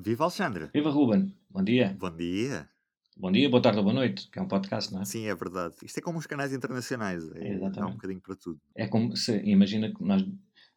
Viva 0.00 0.22
Alexandre! 0.22 0.70
Viva 0.72 0.90
Ruben! 0.90 1.34
Bom 1.50 1.64
dia! 1.64 1.96
Bom 1.98 2.16
dia! 2.16 2.70
Bom 3.16 3.32
dia, 3.32 3.50
boa 3.50 3.60
tarde 3.60 3.78
ou 3.78 3.82
boa 3.82 3.94
noite, 3.94 4.30
que 4.30 4.38
é 4.38 4.42
um 4.42 4.46
podcast, 4.46 4.94
não 4.94 5.02
é? 5.02 5.04
Sim, 5.04 5.26
é 5.26 5.34
verdade. 5.34 5.74
Isto 5.82 5.98
é 5.98 6.00
como 6.00 6.20
os 6.20 6.26
canais 6.28 6.52
internacionais, 6.52 7.28
é, 7.32 7.54
Exatamente. 7.54 7.80
dá 7.80 7.86
um 7.88 7.92
bocadinho 7.94 8.20
para 8.20 8.36
tudo. 8.36 8.60
É 8.76 8.86
como 8.86 9.16
se, 9.16 9.36
imagina 9.38 9.92
que 9.92 10.00
nós 10.04 10.24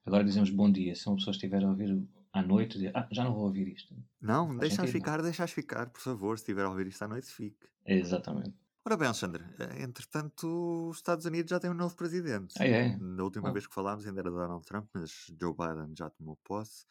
agora 0.07 0.23
dizemos 0.23 0.49
bom 0.49 0.71
dia, 0.71 0.95
se 0.95 1.05
uma 1.05 1.17
pessoa 1.17 1.33
estiver 1.33 1.63
a 1.63 1.69
ouvir 1.69 2.03
à 2.33 2.41
noite, 2.41 2.79
diz, 2.79 2.89
ah, 2.95 3.07
já 3.11 3.23
não 3.23 3.35
vou 3.35 3.43
ouvir 3.43 3.67
isto. 3.67 3.95
Não, 4.19 4.57
deixas 4.57 4.77
sentido, 4.77 4.91
ficar, 4.91 5.21
deixas 5.21 5.51
ficar, 5.51 5.91
por 5.91 6.01
favor. 6.01 6.39
Se 6.39 6.41
estiver 6.41 6.65
a 6.65 6.69
ouvir 6.69 6.87
isto 6.87 7.03
à 7.03 7.07
noite, 7.07 7.27
fique. 7.27 7.67
Exatamente. 7.85 8.55
Ora 8.83 8.97
bem, 8.97 9.05
Alexandre, 9.05 9.43
eh, 9.59 9.83
entretanto, 9.83 10.89
os 10.89 10.97
Estados 10.97 11.27
Unidos 11.27 11.51
já 11.51 11.59
têm 11.59 11.69
um 11.69 11.75
novo 11.75 11.95
presidente. 11.95 12.55
Ah, 12.57 12.65
é? 12.65 12.97
Na 12.97 13.23
última 13.23 13.53
vez 13.53 13.67
que 13.67 13.75
falámos 13.75 14.03
ainda 14.07 14.19
era 14.19 14.31
Donald 14.31 14.65
Trump, 14.65 14.87
mas 14.95 15.31
Joe 15.39 15.53
Biden 15.53 15.93
já 15.95 16.09
tomou 16.09 16.39
posse. 16.43 16.87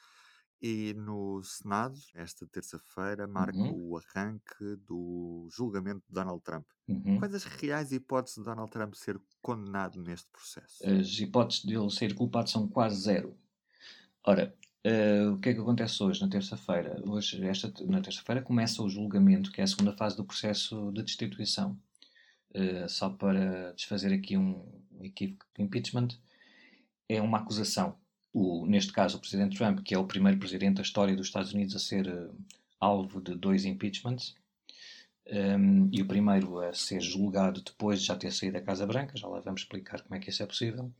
E 0.62 0.92
no 0.94 1.42
Senado, 1.42 1.98
esta 2.14 2.46
terça-feira, 2.46 3.26
marca 3.26 3.56
Uhum. 3.56 3.92
o 3.92 3.96
arranque 3.98 4.76
do 4.86 5.48
julgamento 5.50 6.02
de 6.06 6.12
Donald 6.12 6.42
Trump. 6.42 6.66
Uhum. 6.86 7.18
Quais 7.18 7.34
as 7.34 7.44
reais 7.44 7.92
hipóteses 7.92 8.36
de 8.38 8.44
Donald 8.44 8.70
Trump 8.70 8.92
ser 8.94 9.18
condenado 9.40 10.02
neste 10.02 10.28
processo? 10.30 10.86
As 10.86 11.18
hipóteses 11.18 11.62
de 11.64 11.74
ele 11.74 11.90
ser 11.90 12.14
culpado 12.14 12.50
são 12.50 12.68
quase 12.68 13.00
zero. 13.00 13.38
Ora, 14.26 14.54
eh, 14.84 15.26
o 15.28 15.38
que 15.38 15.48
é 15.48 15.54
que 15.54 15.60
acontece 15.60 16.02
hoje, 16.02 16.20
na 16.20 16.28
terça-feira? 16.28 17.00
Hoje, 17.06 17.42
esta, 17.46 17.72
na 17.86 18.02
terça-feira, 18.02 18.42
começa 18.42 18.82
o 18.82 18.88
julgamento, 18.90 19.50
que 19.50 19.62
é 19.62 19.64
a 19.64 19.66
segunda 19.66 19.96
fase 19.96 20.14
do 20.16 20.26
processo 20.26 20.92
de 20.92 21.02
destituição. 21.02 21.78
Eh, 22.52 22.86
só 22.86 23.08
para 23.08 23.72
desfazer 23.72 24.12
aqui 24.12 24.36
um 24.36 24.82
equívoco 25.00 25.46
impeachment, 25.58 26.08
é 27.08 27.22
uma 27.22 27.38
acusação. 27.38 27.98
O, 28.32 28.66
neste 28.66 28.92
caso, 28.92 29.16
o 29.16 29.20
presidente 29.20 29.56
Trump, 29.56 29.80
que 29.80 29.94
é 29.94 29.98
o 29.98 30.06
primeiro 30.06 30.38
presidente 30.38 30.76
da 30.76 30.82
história 30.82 31.16
dos 31.16 31.26
Estados 31.26 31.52
Unidos 31.52 31.74
a 31.74 31.78
ser 31.78 32.06
eh, 32.06 32.28
alvo 32.78 33.20
de 33.20 33.34
dois 33.34 33.64
impeachments, 33.64 34.34
um, 35.32 35.88
e 35.92 36.02
o 36.02 36.06
primeiro 36.06 36.58
a 36.60 36.72
ser 36.72 37.00
julgado 37.00 37.62
depois 37.62 38.00
de 38.00 38.06
já 38.06 38.16
ter 38.16 38.32
saído 38.32 38.54
da 38.54 38.64
Casa 38.64 38.86
Branca, 38.86 39.16
já 39.16 39.28
lá 39.28 39.40
vamos 39.40 39.62
explicar 39.62 40.02
como 40.02 40.16
é 40.16 40.18
que 40.18 40.30
isso 40.30 40.42
é 40.42 40.46
possível. 40.46 40.90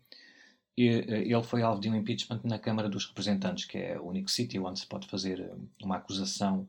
E, 0.77 0.89
eh, 0.89 1.23
ele 1.23 1.43
foi 1.43 1.63
alvo 1.63 1.81
de 1.81 1.89
um 1.89 1.95
impeachment 1.95 2.41
na 2.45 2.59
Câmara 2.59 2.89
dos 2.89 3.07
Representantes, 3.07 3.65
que 3.65 3.79
é 3.79 3.99
o 3.99 4.07
único 4.07 4.31
sítio 4.31 4.65
onde 4.65 4.81
se 4.81 4.87
pode 4.87 5.09
fazer 5.09 5.41
eh, 5.41 5.55
uma 5.83 5.97
acusação 5.97 6.69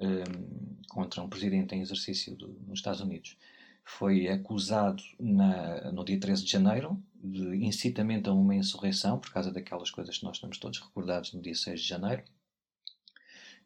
um, 0.00 0.76
contra 0.88 1.22
um 1.22 1.28
presidente 1.28 1.74
em 1.74 1.80
exercício 1.80 2.36
do, 2.36 2.48
nos 2.66 2.78
Estados 2.78 3.00
Unidos. 3.00 3.36
Foi 3.88 4.28
acusado 4.28 5.02
na, 5.18 5.90
no 5.92 6.04
dia 6.04 6.20
13 6.20 6.44
de 6.44 6.50
janeiro 6.50 7.02
de 7.14 7.64
incitamento 7.64 8.30
a 8.30 8.34
uma 8.34 8.54
insurreição, 8.54 9.18
por 9.18 9.32
causa 9.32 9.52
daquelas 9.52 9.90
coisas 9.90 10.18
que 10.18 10.24
nós 10.24 10.36
estamos 10.36 10.58
todos 10.58 10.78
recordados 10.78 11.32
no 11.32 11.40
dia 11.40 11.54
6 11.54 11.80
de 11.80 11.88
janeiro. 11.88 12.22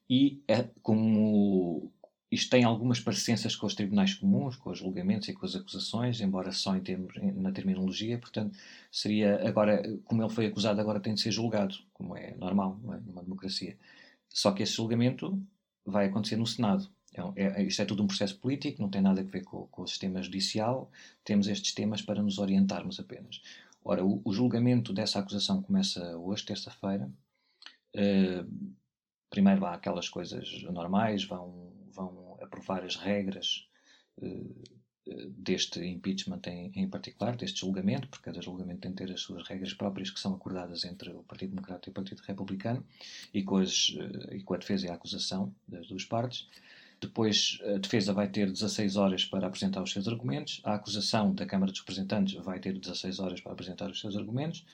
E 0.08 0.42
é 0.48 0.68
como 0.82 1.92
isto 2.30 2.48
tem 2.48 2.64
algumas 2.64 2.98
parecenças 2.98 3.54
com 3.54 3.66
os 3.66 3.74
tribunais 3.74 4.14
comuns, 4.14 4.56
com 4.56 4.70
os 4.70 4.78
julgamentos 4.78 5.28
e 5.28 5.34
com 5.34 5.44
as 5.44 5.54
acusações, 5.54 6.20
embora 6.20 6.50
só 6.50 6.74
em 6.74 6.80
termos, 6.80 7.14
na 7.34 7.52
terminologia, 7.52 8.16
portanto, 8.18 8.56
seria 8.90 9.46
agora, 9.46 9.82
como 10.04 10.22
ele 10.22 10.32
foi 10.32 10.46
acusado, 10.46 10.80
agora 10.80 10.98
tem 10.98 11.12
de 11.12 11.20
ser 11.20 11.30
julgado, 11.30 11.74
como 11.92 12.16
é 12.16 12.34
normal 12.36 12.80
é? 12.84 13.00
numa 13.00 13.22
democracia. 13.22 13.76
Só 14.30 14.52
que 14.52 14.62
esse 14.62 14.72
julgamento 14.72 15.38
vai 15.84 16.06
acontecer 16.06 16.36
no 16.36 16.46
Senado. 16.46 16.88
É, 17.14 17.22
um- 17.24 17.32
é- 17.36 17.62
isto 17.64 17.82
é 17.82 17.84
tudo 17.84 18.02
um 18.02 18.06
processo 18.06 18.38
político, 18.38 18.80
não 18.80 18.88
tem 18.88 19.02
nada 19.02 19.20
a 19.20 19.24
ver 19.24 19.44
com, 19.44 19.66
com 19.66 19.82
o 19.82 19.86
sistema 19.86 20.22
judicial, 20.22 20.90
temos 21.24 21.46
estes 21.48 21.74
temas 21.74 22.00
para 22.02 22.22
nos 22.22 22.38
orientarmos 22.38 22.98
apenas. 22.98 23.40
Ora, 23.84 24.04
o, 24.04 24.20
o 24.24 24.32
julgamento 24.32 24.92
dessa 24.92 25.18
acusação 25.18 25.60
começa 25.62 26.16
hoje, 26.16 26.44
terça-feira. 26.44 27.10
Eh, 27.94 28.44
primeiro 29.28 29.64
há 29.66 29.74
aquelas 29.74 30.08
coisas 30.08 30.62
normais, 30.64 31.24
vão, 31.24 31.72
vão 31.90 32.38
aprovar 32.40 32.84
as 32.84 32.96
regras 32.96 33.68
eh, 34.22 34.44
deste 35.36 35.80
impeachment 35.84 36.40
em, 36.46 36.70
em 36.76 36.88
particular, 36.88 37.36
deste 37.36 37.60
julgamento, 37.60 38.08
porque 38.08 38.24
cada 38.24 38.40
julgamento 38.40 38.82
tem 38.82 38.92
de 38.92 38.96
ter 38.98 39.12
as 39.12 39.20
suas 39.20 39.42
regras 39.48 39.74
próprias 39.74 40.10
que 40.10 40.20
são 40.20 40.32
acordadas 40.34 40.84
entre 40.84 41.10
o 41.10 41.24
Partido 41.24 41.50
Democrata 41.50 41.88
e 41.88 41.90
o 41.90 41.94
Partido 41.94 42.20
Republicano 42.20 42.86
e 43.34 43.42
com, 43.42 43.56
as, 43.56 43.94
eh, 43.98 44.36
e 44.36 44.42
com 44.42 44.54
a 44.54 44.58
defesa 44.58 44.86
e 44.86 44.90
a 44.90 44.94
acusação 44.94 45.52
das 45.66 45.88
duas 45.88 46.04
partes. 46.04 46.48
Depois, 47.02 47.58
a 47.74 47.78
defesa 47.78 48.12
vai 48.12 48.28
ter 48.28 48.48
16 48.50 48.96
horas 48.96 49.24
para 49.24 49.48
apresentar 49.48 49.82
os 49.82 49.90
seus 49.90 50.06
argumentos, 50.06 50.60
a 50.62 50.74
acusação 50.74 51.34
da 51.34 51.44
Câmara 51.44 51.72
dos 51.72 51.80
Representantes 51.80 52.34
vai 52.44 52.60
ter 52.60 52.78
16 52.78 53.18
horas 53.18 53.40
para 53.40 53.50
apresentar 53.52 53.90
os 53.90 53.98
seus 54.00 54.16
argumentos. 54.16 54.64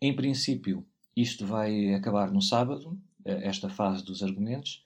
Em 0.00 0.14
princípio, 0.14 0.86
isto 1.16 1.46
vai 1.46 1.94
acabar 1.94 2.30
no 2.30 2.42
sábado, 2.42 3.00
eh, 3.24 3.48
esta 3.48 3.70
fase 3.70 4.04
dos 4.04 4.22
argumentos. 4.22 4.84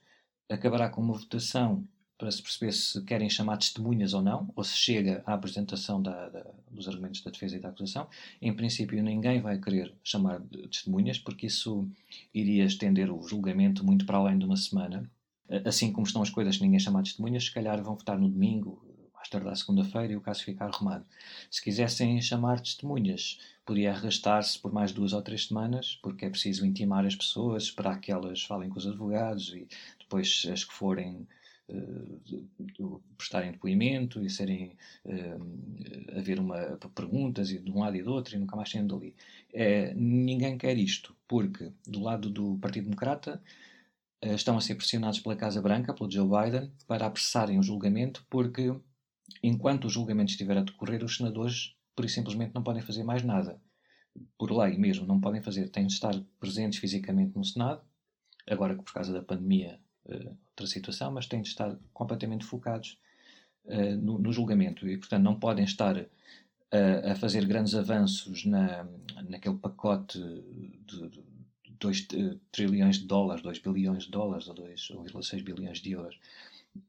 Acabará 0.48 0.88
com 0.88 1.00
uma 1.00 1.14
votação 1.18 1.84
para 2.16 2.30
se 2.30 2.40
perceber 2.42 2.72
se 2.72 3.02
querem 3.04 3.28
chamar 3.28 3.56
testemunhas 3.56 4.14
ou 4.14 4.22
não, 4.22 4.52
ou 4.54 4.62
se 4.62 4.76
chega 4.76 5.24
à 5.26 5.32
apresentação 5.34 6.00
da- 6.00 6.28
da- 6.28 6.46
dos 6.70 6.86
argumentos 6.86 7.20
da 7.22 7.30
defesa 7.32 7.56
e 7.56 7.60
da 7.60 7.70
acusação. 7.70 8.08
Em 8.40 8.54
princípio, 8.54 9.02
ninguém 9.02 9.40
vai 9.40 9.58
querer 9.58 9.92
chamar 10.04 10.40
testemunhas, 10.70 11.18
porque 11.18 11.46
isso 11.46 11.88
iria 12.32 12.64
estender 12.64 13.10
o 13.10 13.26
julgamento 13.26 13.84
muito 13.84 14.06
para 14.06 14.18
além 14.18 14.38
de 14.38 14.44
uma 14.44 14.56
semana. 14.56 15.10
Assim 15.64 15.92
como 15.92 16.06
estão 16.06 16.22
as 16.22 16.30
coisas 16.30 16.56
que 16.56 16.62
ninguém 16.62 16.78
chama 16.78 17.02
de 17.02 17.10
testemunhas, 17.10 17.44
se 17.44 17.52
calhar 17.52 17.82
vão 17.82 17.96
votar 17.96 18.18
no 18.18 18.28
domingo, 18.28 18.82
mais 19.14 19.46
à 19.46 19.54
segunda-feira, 19.54 20.12
e 20.12 20.16
o 20.16 20.20
caso 20.20 20.44
ficar 20.44 20.66
arrumado. 20.66 21.04
Se 21.50 21.62
quisessem 21.62 22.20
chamar 22.20 22.60
testemunhas, 22.60 23.38
podia 23.64 23.92
arrastar-se 23.92 24.58
por 24.58 24.72
mais 24.72 24.92
duas 24.92 25.12
ou 25.12 25.22
três 25.22 25.46
semanas, 25.46 25.98
porque 26.02 26.24
é 26.24 26.30
preciso 26.30 26.64
intimar 26.66 27.04
as 27.04 27.14
pessoas, 27.14 27.64
esperar 27.64 28.00
que 28.00 28.10
elas 28.10 28.42
falem 28.42 28.68
com 28.70 28.78
os 28.78 28.86
advogados 28.86 29.52
e 29.54 29.68
depois 29.98 30.46
as 30.50 30.64
que 30.64 30.72
forem 30.72 31.26
de- 32.24 32.44
prestarem 33.16 33.52
depoimento 33.52 34.20
e 34.24 34.28
serem 34.28 34.76
eh, 35.04 35.36
haver 36.16 36.38
uma, 36.40 36.76
perguntas 36.94 37.50
e 37.50 37.58
de 37.58 37.70
um 37.70 37.80
lado 37.80 37.96
e 37.96 38.02
do 38.02 38.12
outro 38.12 38.34
e 38.34 38.38
nunca 38.38 38.56
mais 38.56 38.70
saindo 38.70 38.96
dali. 38.96 39.14
Eh, 39.52 39.92
ninguém 39.94 40.58
quer 40.58 40.76
isto, 40.76 41.14
porque 41.28 41.70
do 41.86 42.00
lado 42.00 42.28
do 42.30 42.58
Partido 42.58 42.84
Democrata 42.84 43.40
estão 44.22 44.56
a 44.56 44.60
ser 44.60 44.74
pressionados 44.74 45.20
pela 45.20 45.36
Casa 45.36 45.62
Branca, 45.62 45.94
pelo 45.94 46.10
Joe 46.10 46.28
Biden, 46.28 46.72
para 46.86 47.06
apressarem 47.06 47.58
o 47.58 47.62
julgamento, 47.62 48.24
porque 48.28 48.74
enquanto 49.42 49.86
o 49.86 49.90
julgamento 49.90 50.30
estiver 50.30 50.58
a 50.58 50.62
decorrer, 50.62 51.02
os 51.02 51.16
senadores, 51.16 51.74
por 51.94 52.08
simplesmente, 52.08 52.54
não 52.54 52.62
podem 52.62 52.82
fazer 52.82 53.02
mais 53.02 53.22
nada. 53.22 53.60
Por 54.36 54.50
lei 54.50 54.76
mesmo, 54.76 55.06
não 55.06 55.20
podem 55.20 55.40
fazer. 55.40 55.68
Têm 55.68 55.86
de 55.86 55.94
estar 55.94 56.14
presentes 56.38 56.78
fisicamente 56.78 57.36
no 57.36 57.44
Senado, 57.44 57.82
agora 58.46 58.74
que 58.74 58.82
por 58.82 58.92
causa 58.92 59.12
da 59.12 59.22
pandemia, 59.22 59.80
eh, 60.08 60.32
outra 60.48 60.66
situação, 60.66 61.12
mas 61.12 61.26
têm 61.26 61.42
de 61.42 61.48
estar 61.48 61.78
completamente 61.92 62.44
focados 62.44 62.98
eh, 63.66 63.94
no, 63.96 64.32
julgamento 64.32 64.88
e, 64.88 64.98
portanto, 64.98 65.22
não 65.22 65.38
podem 65.38 65.64
estar 65.64 65.96
a, 65.96 67.12
a 67.12 67.14
fazer 67.14 67.46
grandes 67.46 67.74
avanços 67.74 68.44
na, 68.44 68.86
naquele 69.28 69.56
pacote 69.56 70.18
de 70.18 71.29
2 71.80 72.08
trilhões 72.52 72.98
de 72.98 73.06
dólares, 73.06 73.42
2 73.42 73.58
bilhões 73.58 74.04
de 74.04 74.10
dólares 74.10 74.48
ou 74.48 74.54
2,6 74.54 75.42
bilhões 75.42 75.78
de 75.78 75.92
euros 75.92 76.18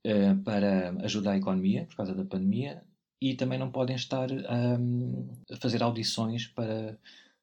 eh, 0.04 0.36
para 0.46 0.92
ajudar 1.04 1.32
a 1.32 1.38
economia 1.38 1.86
por 1.86 1.96
causa 1.96 2.14
da 2.14 2.26
pandemia 2.26 2.84
e 3.20 3.36
também 3.36 3.58
não 3.58 3.72
podem 3.72 3.96
estar 3.96 4.30
a 4.32 5.56
fazer 5.58 5.82
audições 5.84 6.48
para 6.48 6.98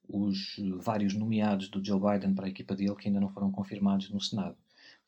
os 0.08 0.56
vários 0.80 1.14
nomeados 1.14 1.68
do 1.68 1.84
Joe 1.84 2.00
Biden 2.00 2.34
para 2.34 2.46
a 2.46 2.48
equipa 2.48 2.74
dele 2.74 2.96
que 2.96 3.08
ainda 3.08 3.20
não 3.20 3.28
foram 3.28 3.50
confirmados 3.52 4.10
no 4.10 4.20
Senado. 4.20 4.56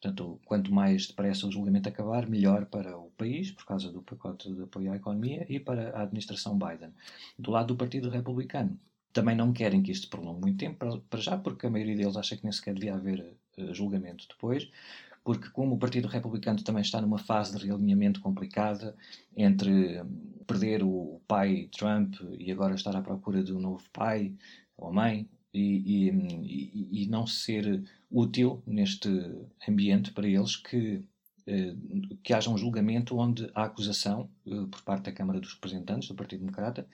Portanto, 0.01 0.41
quanto 0.47 0.73
mais 0.73 1.07
depressa 1.07 1.47
o 1.47 1.53
julgamento 1.53 1.89
acabar, 1.89 2.27
melhor 2.27 2.65
para 2.67 2.97
o 2.97 3.11
país, 3.11 3.51
por 3.51 3.67
causa 3.67 3.93
do 3.93 4.01
pacote 4.01 4.51
de 4.51 4.63
apoio 4.63 4.93
à 4.93 4.97
economia, 4.97 5.45
e 5.49 5.61
para 5.61 5.91
a 5.91 6.03
administração 6.03 6.59
Biden. 6.59 6.91
Do 7.39 7.51
lado 7.51 7.69
do 7.69 7.77
Partido 7.77 8.09
Republicano, 8.09 8.79
também 9.13 9.37
não 9.37 9.53
querem 9.53 9.83
que 9.83 9.91
isto 9.93 10.09
prolongue 10.09 10.41
muito 10.43 10.59
tempo, 10.59 11.03
para- 11.09 11.21
já, 11.21 11.37
porque 11.37 11.67
a 11.67 11.71
maioria 11.71 11.97
deles 11.97 12.17
acha 12.17 12.37
que 12.37 12.45
nem 12.45 12.53
sequer 12.53 12.75
devia 12.75 12.95
haver 12.95 13.35
eh, 13.59 13.75
julgamento 13.75 14.27
depois, 14.29 14.69
porque 15.25 15.51
como 15.51 15.75
o 15.75 15.79
Partido 15.79 16.09
Republicano 16.09 16.63
também 16.63 16.83
está 16.83 17.01
numa 17.01 17.19
fase 17.19 17.57
de 17.57 17.67
realinhamento 17.67 18.21
complicada 18.21 18.97
entre 19.37 20.01
hum, 20.01 20.33
perder 20.47 20.83
o 20.83 21.21
pai 21.29 21.69
Trump 21.77 22.15
e 22.39 22.51
agora 22.51 22.75
estar 22.75 22.97
à 22.97 23.03
procura 23.03 23.43
de 23.43 23.53
um 23.53 23.61
novo 23.61 23.85
pai 23.93 24.35
ou 24.77 24.93
mãe 24.93 25.29
e, 25.53 26.07
e, 26.07 26.11
hum, 26.11 26.43
e 26.93 27.07
não 27.09 27.27
ser 27.27 27.85
útil 28.11 28.63
neste 28.67 29.09
ambiente 29.69 30.13
para 30.13 30.27
eles 30.29 30.57
que 30.57 31.03
eh, 31.47 31.75
que 32.23 32.33
haja 32.33 32.51
um 32.51 32.57
julgamento 32.59 33.17
onde 33.19 33.51
a 33.55 33.65
acusação 33.65 34.31
eh, 34.47 34.51
por 34.71 34.83
parte 34.83 35.05
da 35.05 35.13
Câmara 35.13 35.41
dos 35.41 35.55
Representantes 35.55 36.09
do 36.09 36.15
Partido 36.15 36.41
Democrata 36.41 36.87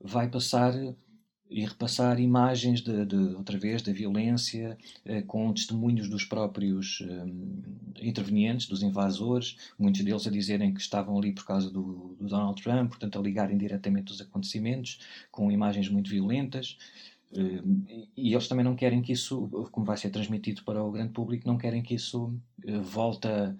vai 0.00 0.28
passar 0.30 0.72
e 1.50 1.64
repassar 1.64 2.20
imagens 2.20 2.80
de, 2.80 3.06
de 3.06 3.16
outra 3.16 3.58
vez 3.58 3.80
da 3.82 3.92
violência 3.92 4.76
eh, 5.04 5.22
com 5.22 5.52
testemunhos 5.52 6.08
dos 6.08 6.24
próprios 6.24 7.02
eh, 7.02 8.06
intervenientes, 8.06 8.66
dos 8.66 8.82
invasores, 8.82 9.56
muitos 9.78 10.02
deles 10.02 10.26
a 10.26 10.30
dizerem 10.30 10.74
que 10.74 10.80
estavam 10.80 11.16
ali 11.16 11.32
por 11.32 11.46
causa 11.46 11.70
do, 11.70 12.16
do 12.18 12.28
Donald 12.28 12.62
Trump, 12.62 12.90
portanto 12.90 13.18
a 13.18 13.22
ligarem 13.22 13.56
diretamente 13.56 14.12
os 14.12 14.20
acontecimentos 14.20 15.00
com 15.30 15.50
imagens 15.50 15.88
muito 15.88 16.10
violentas. 16.10 16.76
Uh, 17.30 18.06
e 18.16 18.32
eles 18.32 18.48
também 18.48 18.64
não 18.64 18.74
querem 18.74 19.02
que 19.02 19.12
isso, 19.12 19.48
como 19.70 19.84
vai 19.84 19.98
ser 19.98 20.08
transmitido 20.08 20.64
para 20.64 20.82
o 20.82 20.90
grande 20.90 21.12
público, 21.12 21.46
não 21.46 21.58
querem 21.58 21.82
que 21.82 21.94
isso 21.94 22.34
uh, 22.64 22.82
volte 22.82 23.28
a 23.28 23.54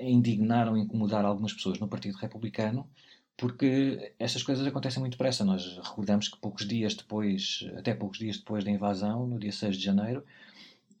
indignar 0.00 0.68
ou 0.68 0.76
incomodar 0.76 1.24
algumas 1.24 1.52
pessoas 1.52 1.80
no 1.80 1.88
Partido 1.88 2.16
Republicano, 2.16 2.88
porque 3.36 4.14
estas 4.18 4.42
coisas 4.42 4.66
acontecem 4.66 5.00
muito 5.00 5.12
depressa. 5.12 5.44
Nós 5.44 5.78
recordamos 5.78 6.28
que 6.28 6.38
poucos 6.38 6.66
dias 6.66 6.94
depois, 6.94 7.66
até 7.76 7.94
poucos 7.94 8.18
dias 8.18 8.38
depois 8.38 8.64
da 8.64 8.70
invasão, 8.70 9.26
no 9.26 9.38
dia 9.38 9.52
6 9.52 9.76
de 9.76 9.84
janeiro, 9.84 10.24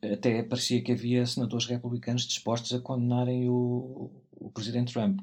até 0.02 0.42
parecia 0.42 0.82
que 0.82 0.92
havia 0.92 1.24
senadores 1.24 1.66
republicanos 1.66 2.26
dispostos 2.26 2.72
a 2.72 2.80
condenarem 2.80 3.48
o, 3.48 4.10
o 4.32 4.50
presidente 4.50 4.92
Trump. 4.92 5.20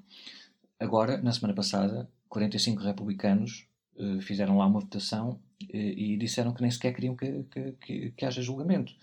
Agora, 0.80 1.18
na 1.18 1.34
semana 1.34 1.54
passada, 1.54 2.10
45 2.30 2.82
republicanos 2.82 3.68
uh, 3.98 4.22
fizeram 4.22 4.58
lá 4.58 4.66
uma 4.66 4.80
votação 4.80 5.32
uh, 5.32 5.76
e 5.76 6.16
disseram 6.18 6.54
que 6.54 6.62
nem 6.62 6.72
sequer 6.72 6.94
queriam 6.94 7.16
que, 7.16 7.44
que, 7.52 7.72
que, 7.74 8.12
que 8.12 8.26
haja 8.26 8.42
julgamento. 8.42 8.94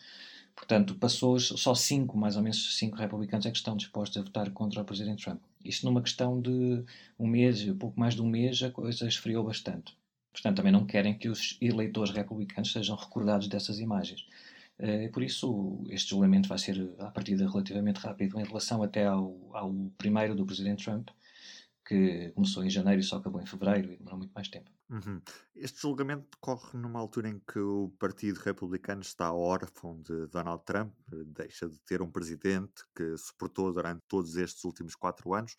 Portanto, 0.56 0.94
passou 0.94 1.38
só 1.38 1.74
cinco, 1.74 2.16
mais 2.16 2.34
ou 2.34 2.42
menos 2.42 2.76
cinco 2.78 2.96
republicanos 2.96 3.44
é 3.46 3.50
que 3.50 3.58
estão 3.58 3.76
dispostos 3.76 4.16
a 4.16 4.24
votar 4.24 4.50
contra 4.50 4.80
o 4.80 4.84
presidente 4.84 5.22
Trump. 5.22 5.40
Isto 5.62 5.84
numa 5.84 6.02
questão 6.02 6.40
de 6.40 6.82
um 7.18 7.26
mês, 7.26 7.62
pouco 7.78 8.00
mais 8.00 8.14
de 8.14 8.22
um 8.22 8.26
mês, 8.26 8.62
a 8.62 8.70
coisa 8.70 9.06
esfriou 9.06 9.44
bastante. 9.44 9.94
Portanto, 10.32 10.56
também 10.56 10.72
não 10.72 10.86
querem 10.86 11.16
que 11.16 11.28
os 11.28 11.56
eleitores 11.60 12.12
republicanos 12.12 12.72
sejam 12.72 12.96
recordados 12.96 13.48
dessas 13.48 13.78
imagens. 13.78 14.26
Uh, 14.78 15.10
por 15.12 15.22
isso, 15.22 15.78
este 15.88 16.10
julgamento 16.10 16.48
vai 16.48 16.58
ser, 16.58 16.90
à 16.98 17.10
partida, 17.10 17.48
relativamente 17.48 17.98
rápido 17.98 18.38
em 18.40 18.44
relação 18.44 18.82
até 18.82 19.06
ao, 19.06 19.36
ao 19.52 19.72
primeiro 19.96 20.34
do 20.34 20.44
presidente 20.44 20.84
Trump, 20.84 21.08
que 21.86 22.30
começou 22.34 22.64
em 22.64 22.70
janeiro 22.70 23.00
e 23.00 23.04
só 23.04 23.16
acabou 23.16 23.40
em 23.40 23.46
fevereiro 23.46 23.92
e 23.92 23.96
demorou 23.96 24.18
muito 24.18 24.32
mais 24.32 24.48
tempo. 24.48 24.70
Uhum. 24.90 25.20
Este 25.54 25.80
julgamento 25.80 26.26
decorre 26.32 26.78
numa 26.78 26.98
altura 26.98 27.28
em 27.28 27.38
que 27.38 27.58
o 27.58 27.92
Partido 27.98 28.38
Republicano 28.38 29.02
está 29.02 29.32
órfão 29.32 30.00
de 30.02 30.26
Donald 30.26 30.64
Trump, 30.64 30.92
deixa 31.26 31.68
de 31.68 31.78
ter 31.80 32.02
um 32.02 32.10
presidente 32.10 32.84
que 32.94 33.16
suportou 33.16 33.72
durante 33.72 34.02
todos 34.08 34.36
estes 34.36 34.64
últimos 34.64 34.94
quatro 34.94 35.32
anos 35.32 35.54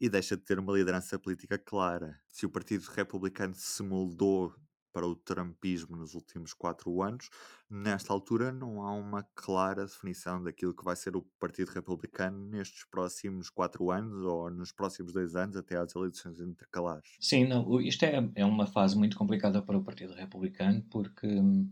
e 0.00 0.08
deixa 0.08 0.36
de 0.36 0.42
ter 0.42 0.58
uma 0.58 0.72
liderança 0.72 1.18
política 1.18 1.58
clara. 1.58 2.18
Se 2.28 2.46
o 2.46 2.50
Partido 2.50 2.84
Republicano 2.84 3.54
se 3.54 3.82
moldou 3.82 4.54
para 4.92 5.06
o 5.06 5.14
trumpismo 5.14 5.96
nos 5.96 6.14
últimos 6.14 6.52
quatro 6.52 7.02
anos, 7.02 7.28
nesta 7.70 8.12
altura 8.12 8.52
não 8.52 8.82
há 8.82 8.92
uma 8.92 9.22
clara 9.34 9.84
definição 9.84 10.42
daquilo 10.42 10.74
que 10.74 10.84
vai 10.84 10.96
ser 10.96 11.16
o 11.16 11.22
Partido 11.38 11.70
Republicano 11.70 12.38
nestes 12.48 12.84
próximos 12.84 13.50
quatro 13.50 13.90
anos 13.90 14.24
ou 14.24 14.50
nos 14.50 14.72
próximos 14.72 15.12
dois 15.12 15.36
anos 15.36 15.56
até 15.56 15.76
às 15.76 15.94
eleições 15.94 16.40
intercalares. 16.40 17.16
Sim, 17.20 17.46
não, 17.46 17.80
isto 17.80 18.04
é, 18.04 18.28
é 18.34 18.44
uma 18.44 18.66
fase 18.66 18.96
muito 18.96 19.16
complicada 19.16 19.62
para 19.62 19.76
o 19.76 19.84
Partido 19.84 20.14
Republicano 20.14 20.82
porque 20.90 21.26
hum, 21.26 21.70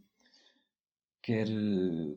quer, 1.23 1.49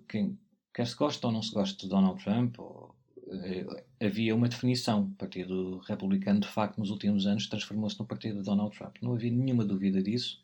quem, 0.08 0.40
quer 0.74 0.88
se 0.88 0.96
gosta 0.96 1.28
ou 1.28 1.34
não 1.34 1.42
se 1.42 1.54
gosta 1.54 1.78
de 1.82 1.90
Donald 1.90 2.24
Trump 2.24 2.60
ou, 2.60 2.96
eh, 3.30 3.84
havia 4.02 4.36
uma 4.36 4.50
definição. 4.50 5.04
O 5.04 5.16
Partido 5.16 5.80
Republicano, 5.80 6.40
de 6.40 6.48
facto, 6.48 6.78
nos 6.78 6.90
últimos 6.90 7.26
anos 7.26 7.48
transformou-se 7.48 8.00
no 8.00 8.06
Partido 8.06 8.40
de 8.40 8.44
Donald 8.44 8.76
Trump. 8.76 8.98
Não 9.02 9.14
havia 9.14 9.32
nenhuma 9.32 9.64
dúvida 9.64 10.02
disso. 10.02 10.44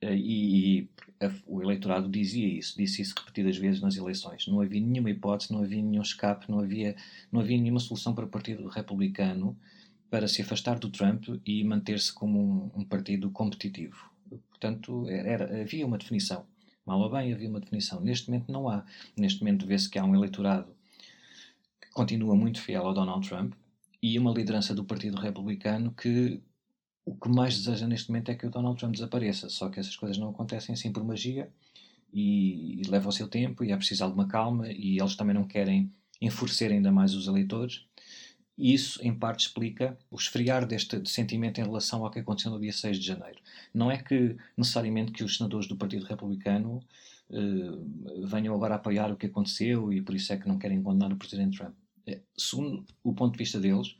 Eh, 0.00 0.14
e, 0.14 0.78
e 0.80 0.90
a, 1.20 1.30
o 1.46 1.62
eleitorado 1.62 2.08
dizia 2.08 2.46
isso, 2.46 2.76
disse 2.76 3.02
isso 3.02 3.14
repetidas 3.18 3.56
vezes 3.56 3.80
nas 3.80 3.96
eleições. 3.96 4.46
Não 4.46 4.60
havia 4.60 4.80
nenhuma 4.80 5.10
hipótese, 5.10 5.52
não 5.52 5.62
havia 5.62 5.82
nenhum 5.82 6.02
escape, 6.02 6.50
não 6.50 6.60
havia, 6.60 6.96
não 7.32 7.40
havia 7.40 7.58
nenhuma 7.58 7.80
solução 7.80 8.14
para 8.14 8.24
o 8.24 8.28
Partido 8.28 8.68
Republicano 8.68 9.56
para 10.10 10.28
se 10.28 10.42
afastar 10.42 10.78
do 10.78 10.90
Trump 10.90 11.24
e 11.44 11.64
manter-se 11.64 12.12
como 12.12 12.70
um, 12.74 12.80
um, 12.80 12.84
partido 12.84 13.30
competitivo. 13.30 14.10
Portanto, 14.50 15.08
era, 15.08 15.62
havia 15.62 15.86
uma 15.86 15.98
definição. 15.98 16.46
Mal 16.84 17.00
ou 17.00 17.10
bem, 17.10 17.32
havia 17.32 17.48
uma 17.48 17.60
definição. 17.60 18.00
Neste 18.00 18.30
momento 18.30 18.50
não 18.52 18.68
há. 18.68 18.84
Neste 19.16 19.40
momento 19.40 19.66
vê-se 19.66 19.90
que 19.90 19.98
há 19.98 20.04
um 20.04 20.14
eleitorado 20.14 20.68
que 21.80 21.90
continua 21.90 22.36
muito 22.36 22.60
fiel 22.60 22.86
ao 22.86 22.94
Donald 22.94 23.28
Trump 23.28 23.54
e 24.02 24.18
uma 24.18 24.32
liderança 24.32 24.74
do 24.74 24.84
Partido 24.84 25.16
Republicano 25.16 25.92
que 25.92 26.40
o 27.06 27.14
que 27.14 27.28
mais 27.28 27.56
deseja 27.56 27.86
neste 27.86 28.10
momento 28.10 28.30
é 28.30 28.34
que 28.34 28.46
o 28.46 28.50
Donald 28.50 28.76
Trump 28.78 28.92
desapareça. 28.92 29.48
Só 29.48 29.70
que 29.70 29.78
essas 29.78 29.96
coisas 29.96 30.18
não 30.18 30.30
acontecem 30.30 30.74
assim 30.74 30.92
por 30.92 31.04
magia 31.04 31.48
e, 32.12 32.82
e 32.82 32.90
leva 32.90 33.08
o 33.08 33.12
seu 33.12 33.28
tempo 33.28 33.64
e 33.64 33.70
é 33.70 33.76
preciso 33.76 34.02
alguma 34.02 34.26
calma 34.26 34.68
e 34.68 34.98
eles 34.98 35.14
também 35.14 35.34
não 35.34 35.44
querem 35.44 35.90
enfurecer 36.20 36.72
ainda 36.72 36.90
mais 36.90 37.14
os 37.14 37.28
eleitores. 37.28 37.86
Isso, 38.58 39.00
em 39.06 39.14
parte, 39.14 39.46
explica 39.46 39.96
o 40.10 40.16
esfriar 40.16 40.66
deste 40.66 41.08
sentimento 41.08 41.60
em 41.60 41.64
relação 41.64 42.04
ao 42.04 42.10
que 42.10 42.18
aconteceu 42.18 42.50
no 42.50 42.58
dia 42.58 42.72
6 42.72 42.98
de 42.98 43.06
janeiro. 43.06 43.38
Não 43.72 43.90
é 43.90 43.98
que 43.98 44.36
necessariamente 44.56 45.12
que 45.12 45.22
os 45.22 45.36
senadores 45.36 45.68
do 45.68 45.76
Partido 45.76 46.06
Republicano 46.06 46.82
uh, 47.30 48.26
venham 48.26 48.54
agora 48.54 48.76
apoiar 48.76 49.12
o 49.12 49.16
que 49.16 49.26
aconteceu 49.26 49.92
e 49.92 50.02
por 50.02 50.14
isso 50.14 50.32
é 50.32 50.38
que 50.38 50.48
não 50.48 50.58
querem 50.58 50.82
condenar 50.82 51.12
o 51.12 51.16
Presidente 51.16 51.58
Trump. 51.58 51.74
É, 52.06 52.20
segundo 52.36 52.84
o 53.04 53.14
ponto 53.14 53.32
de 53.32 53.38
vista 53.38 53.60
deles, 53.60 53.94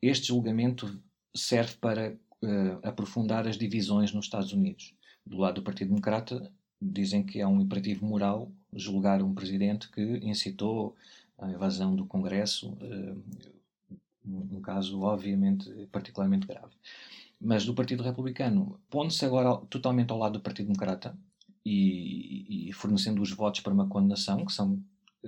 este 0.00 0.28
julgamento 0.28 1.02
serve 1.34 1.74
para 1.80 2.16
uh, 2.42 2.78
aprofundar 2.82 3.46
as 3.46 3.56
divisões 3.56 4.12
nos 4.12 4.26
Estados 4.26 4.52
Unidos. 4.52 4.94
Do 5.24 5.38
lado 5.38 5.56
do 5.56 5.62
Partido 5.62 5.88
Democrata, 5.88 6.50
dizem 6.80 7.22
que 7.22 7.40
é 7.40 7.46
um 7.46 7.60
imperativo 7.60 8.06
moral 8.06 8.50
julgar 8.72 9.22
um 9.22 9.34
presidente 9.34 9.90
que 9.90 10.02
incitou 10.22 10.96
a 11.38 11.50
evasão 11.50 11.94
do 11.94 12.06
Congresso, 12.06 12.70
uh, 12.70 13.22
um 14.24 14.60
caso 14.60 15.00
obviamente 15.02 15.68
particularmente 15.90 16.46
grave. 16.46 16.72
Mas 17.40 17.64
do 17.64 17.74
Partido 17.74 18.02
Republicano, 18.02 18.78
pondo-se 18.90 19.24
agora 19.24 19.56
totalmente 19.68 20.10
ao 20.10 20.18
lado 20.18 20.34
do 20.34 20.40
Partido 20.40 20.66
Democrata 20.66 21.16
e, 21.64 22.68
e, 22.68 22.72
fornecendo 22.72 23.22
os 23.22 23.32
votos 23.32 23.60
para 23.60 23.72
uma 23.72 23.88
condenação, 23.88 24.44
que 24.44 24.52
são, 24.52 24.78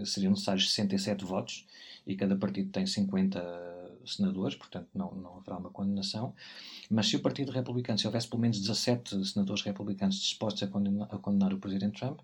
seriam 0.04 0.30
necessários 0.32 0.70
67 0.72 1.24
votos, 1.24 1.66
e 2.06 2.14
cada 2.14 2.36
partido 2.36 2.70
tem 2.70 2.86
50 2.86 3.71
senadores, 4.06 4.54
portanto 4.56 4.88
não, 4.94 5.12
não 5.14 5.36
haverá 5.38 5.56
uma 5.56 5.70
condenação. 5.70 6.34
Mas 6.90 7.08
se 7.08 7.16
o 7.16 7.20
Partido 7.20 7.52
Republicano, 7.52 7.98
se 7.98 8.06
houvesse 8.06 8.28
pelo 8.28 8.42
menos 8.42 8.60
17 8.60 9.24
senadores 9.26 9.62
republicanos 9.62 10.16
dispostos 10.16 10.62
a 10.62 10.66
condenar, 10.66 11.08
a 11.10 11.18
condenar 11.18 11.52
o 11.52 11.58
Presidente 11.58 11.98
Trump, 12.00 12.20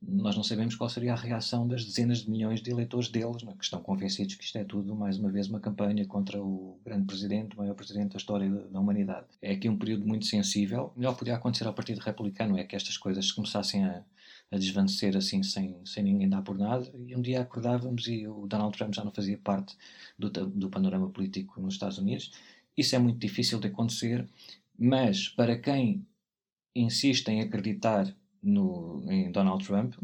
nós 0.00 0.36
não 0.36 0.44
sabemos 0.44 0.76
qual 0.76 0.88
seria 0.88 1.12
a 1.12 1.16
reação 1.16 1.66
das 1.66 1.84
dezenas 1.84 2.18
de 2.18 2.30
milhões 2.30 2.62
de 2.62 2.70
eleitores 2.70 3.08
deles, 3.08 3.42
é? 3.42 3.52
que 3.52 3.64
estão 3.64 3.82
convencidos 3.82 4.36
que 4.36 4.44
isto 4.44 4.56
é 4.56 4.62
tudo, 4.62 4.94
mais 4.94 5.18
uma 5.18 5.28
vez, 5.28 5.48
uma 5.48 5.58
campanha 5.58 6.06
contra 6.06 6.40
o 6.40 6.78
grande 6.84 7.04
presidente, 7.04 7.56
o 7.56 7.58
maior 7.58 7.74
presidente 7.74 8.12
da 8.12 8.16
história 8.16 8.48
da 8.48 8.78
humanidade. 8.78 9.26
É 9.42 9.52
aqui 9.52 9.68
um 9.68 9.76
período 9.76 10.06
muito 10.06 10.24
sensível. 10.26 10.92
O 10.94 10.98
melhor 10.98 11.12
que 11.14 11.18
podia 11.18 11.34
acontecer 11.34 11.66
ao 11.66 11.74
Partido 11.74 11.98
Republicano 11.98 12.56
é 12.56 12.62
que 12.62 12.76
estas 12.76 12.96
coisas 12.96 13.32
começassem 13.32 13.84
a, 13.84 14.02
a 14.50 14.56
desvanecer 14.56 15.16
assim 15.16 15.42
sem, 15.42 15.84
sem 15.84 16.02
ninguém 16.02 16.28
dar 16.28 16.42
por 16.42 16.56
nada 16.56 16.90
e 17.06 17.14
um 17.14 17.20
dia 17.20 17.42
acordávamos 17.42 18.06
e 18.08 18.26
o 18.26 18.46
Donald 18.46 18.76
Trump 18.76 18.94
já 18.94 19.04
não 19.04 19.12
fazia 19.12 19.38
parte 19.38 19.76
do, 20.18 20.30
do 20.30 20.70
panorama 20.70 21.10
político 21.10 21.60
nos 21.60 21.74
Estados 21.74 21.98
Unidos. 21.98 22.32
Isso 22.76 22.96
é 22.96 22.98
muito 22.98 23.18
difícil 23.18 23.58
de 23.60 23.68
acontecer, 23.68 24.26
mas 24.78 25.28
para 25.28 25.58
quem 25.58 26.06
insiste 26.74 27.28
em 27.28 27.40
acreditar 27.40 28.14
no, 28.42 29.04
em 29.10 29.30
Donald 29.30 29.64
Trump, 29.66 29.94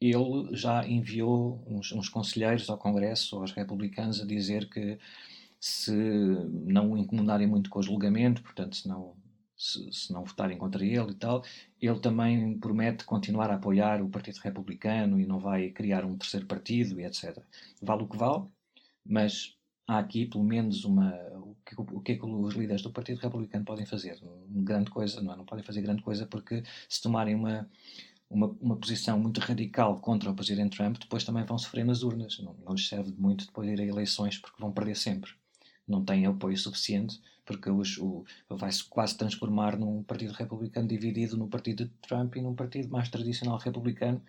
ele 0.00 0.54
já 0.54 0.86
enviou 0.86 1.62
uns, 1.66 1.92
uns 1.92 2.08
conselheiros 2.08 2.68
ao 2.68 2.78
Congresso, 2.78 3.36
aos 3.36 3.52
republicanos, 3.52 4.20
a 4.20 4.26
dizer 4.26 4.68
que 4.68 4.98
se 5.58 5.92
não 5.92 6.92
o 6.92 6.98
incomodarem 6.98 7.46
muito 7.46 7.70
com 7.70 7.78
o 7.78 7.82
julgamento, 7.82 8.42
portanto, 8.42 8.76
se 8.76 8.88
não 8.88 9.14
se, 9.62 9.92
se, 9.92 10.12
não 10.12 10.24
votarem 10.24 10.58
contra 10.58 10.84
ele 10.84 11.12
e 11.12 11.14
tal, 11.14 11.44
ele 11.80 12.00
também 12.00 12.58
promete 12.58 13.04
continuar 13.04 13.48
a 13.50 13.54
apoiar 13.54 14.02
o 14.02 14.08
Partido 14.08 14.38
Republicano 14.38 15.20
e 15.20 15.26
não 15.26 15.38
vai 15.38 15.70
criar 15.70 16.04
um 16.04 16.16
terceiro 16.16 16.46
partido 16.46 17.00
e 17.00 17.04
etc. 17.04 17.38
Vale 17.80 18.02
o 18.02 18.08
que 18.08 18.16
vale, 18.16 18.44
mas 19.06 19.56
há 19.86 19.98
aqui 19.98 20.26
pelo 20.26 20.42
menos 20.42 20.84
uma. 20.84 21.14
O 21.76 22.00
que, 22.00 22.12
é 22.12 22.16
que 22.16 22.26
os 22.26 22.54
líderes 22.54 22.82
do 22.82 22.90
Partido 22.90 23.20
Republicano 23.20 23.64
podem 23.64 23.86
fazer? 23.86 24.20
Grande 24.48 24.90
coisa, 24.90 25.22
não, 25.22 25.32
é? 25.32 25.36
não 25.36 25.44
podem 25.44 25.64
fazer 25.64 25.80
grande 25.80 26.02
coisa 26.02 26.26
porque 26.26 26.64
se 26.88 27.00
tomarem 27.00 27.34
uma. 27.34 27.68
Uma, 28.28 28.46
uma 28.62 28.76
posição 28.76 29.20
muito 29.20 29.40
radical 29.40 30.00
contra 30.00 30.30
o 30.30 30.34
Presidente 30.34 30.78
Trump, 30.78 30.96
depois 30.98 31.22
também 31.22 31.44
vão 31.44 31.58
sofrer 31.58 31.84
nas 31.84 32.02
urnas. 32.02 32.38
Não, 32.38 32.56
não 32.64 32.72
lhes 32.72 32.88
serve 32.88 33.10
de 33.12 33.20
muito 33.20 33.44
depois 33.44 33.68
ir 33.68 33.78
a 33.78 33.84
eleições 33.84 34.38
porque 34.38 34.56
vão 34.58 34.72
perder 34.72 34.96
sempre. 34.96 35.32
Não 35.86 36.02
têm 36.02 36.24
apoio 36.24 36.56
suficiente 36.56 37.20
porque 37.44 37.70
os, 37.70 37.98
o, 37.98 38.24
vai-se 38.48 38.84
quase 38.84 39.16
transformar 39.16 39.76
num 39.78 40.02
partido 40.02 40.32
republicano 40.32 40.86
dividido 40.86 41.36
no 41.36 41.48
partido 41.48 41.84
de 41.84 41.92
Trump 42.06 42.36
e 42.36 42.42
num 42.42 42.54
partido 42.54 42.88
mais 42.88 43.08
tradicional 43.08 43.58
republicano 43.58 44.22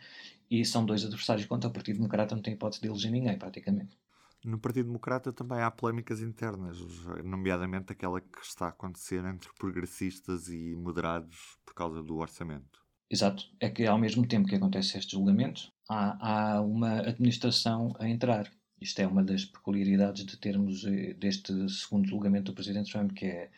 e 0.50 0.63
são 0.65 0.86
dois 0.86 1.03
adversários 1.03 1.46
contra 1.46 1.70
o 1.70 1.74
Partido 1.74 1.98
Democrata, 1.98 2.36
não 2.36 2.41
tem 2.41 2.53
hipótese 2.53 2.82
de 2.82 2.88
eleger 2.88 3.12
ninguém, 3.12 3.38
praticamente. 3.38 3.98
No 4.43 4.60
Partido 4.60 4.88
Democrata 4.88 5.32
também 5.32 5.62
há 5.62 5.72
polémicas 5.72 6.22
internas, 6.22 6.77
nomeadamente 7.24 7.93
aquela 7.93 8.20
que 8.20 8.39
está 8.43 8.65
a 8.65 8.70
acontecer 8.70 9.24
entre 9.24 9.50
progressistas 9.58 10.50
e 10.50 10.75
moderados 10.75 11.58
por 11.65 11.74
causa 11.74 12.03
do 12.03 12.17
orçamento. 12.17 12.84
Exato. 13.10 13.46
É 13.60 13.70
que 13.70 13.86
ao 13.86 13.98
mesmo 13.98 14.27
tempo 14.27 14.48
que 14.48 14.55
acontece 14.55 14.98
este 14.98 15.13
julgamento, 15.13 15.72
há, 15.89 16.55
há 16.55 16.62
uma 16.62 17.00
administração 17.00 17.93
a 18.00 18.08
entrar 18.08 18.51
isto 18.84 19.00
é 19.00 19.08
uma 19.08 19.24
das 19.24 19.46
peculiaridades 19.46 20.25
de 20.25 20.36
termos 20.36 20.86
eh, 20.86 21.13
deste 21.13 21.54
segundo 21.70 22.08
julgamento 22.08 22.52
do 22.52 22.56
Presidente 22.56 22.92
Trump, 22.92 23.13
que 23.13 23.25
é 23.25 23.50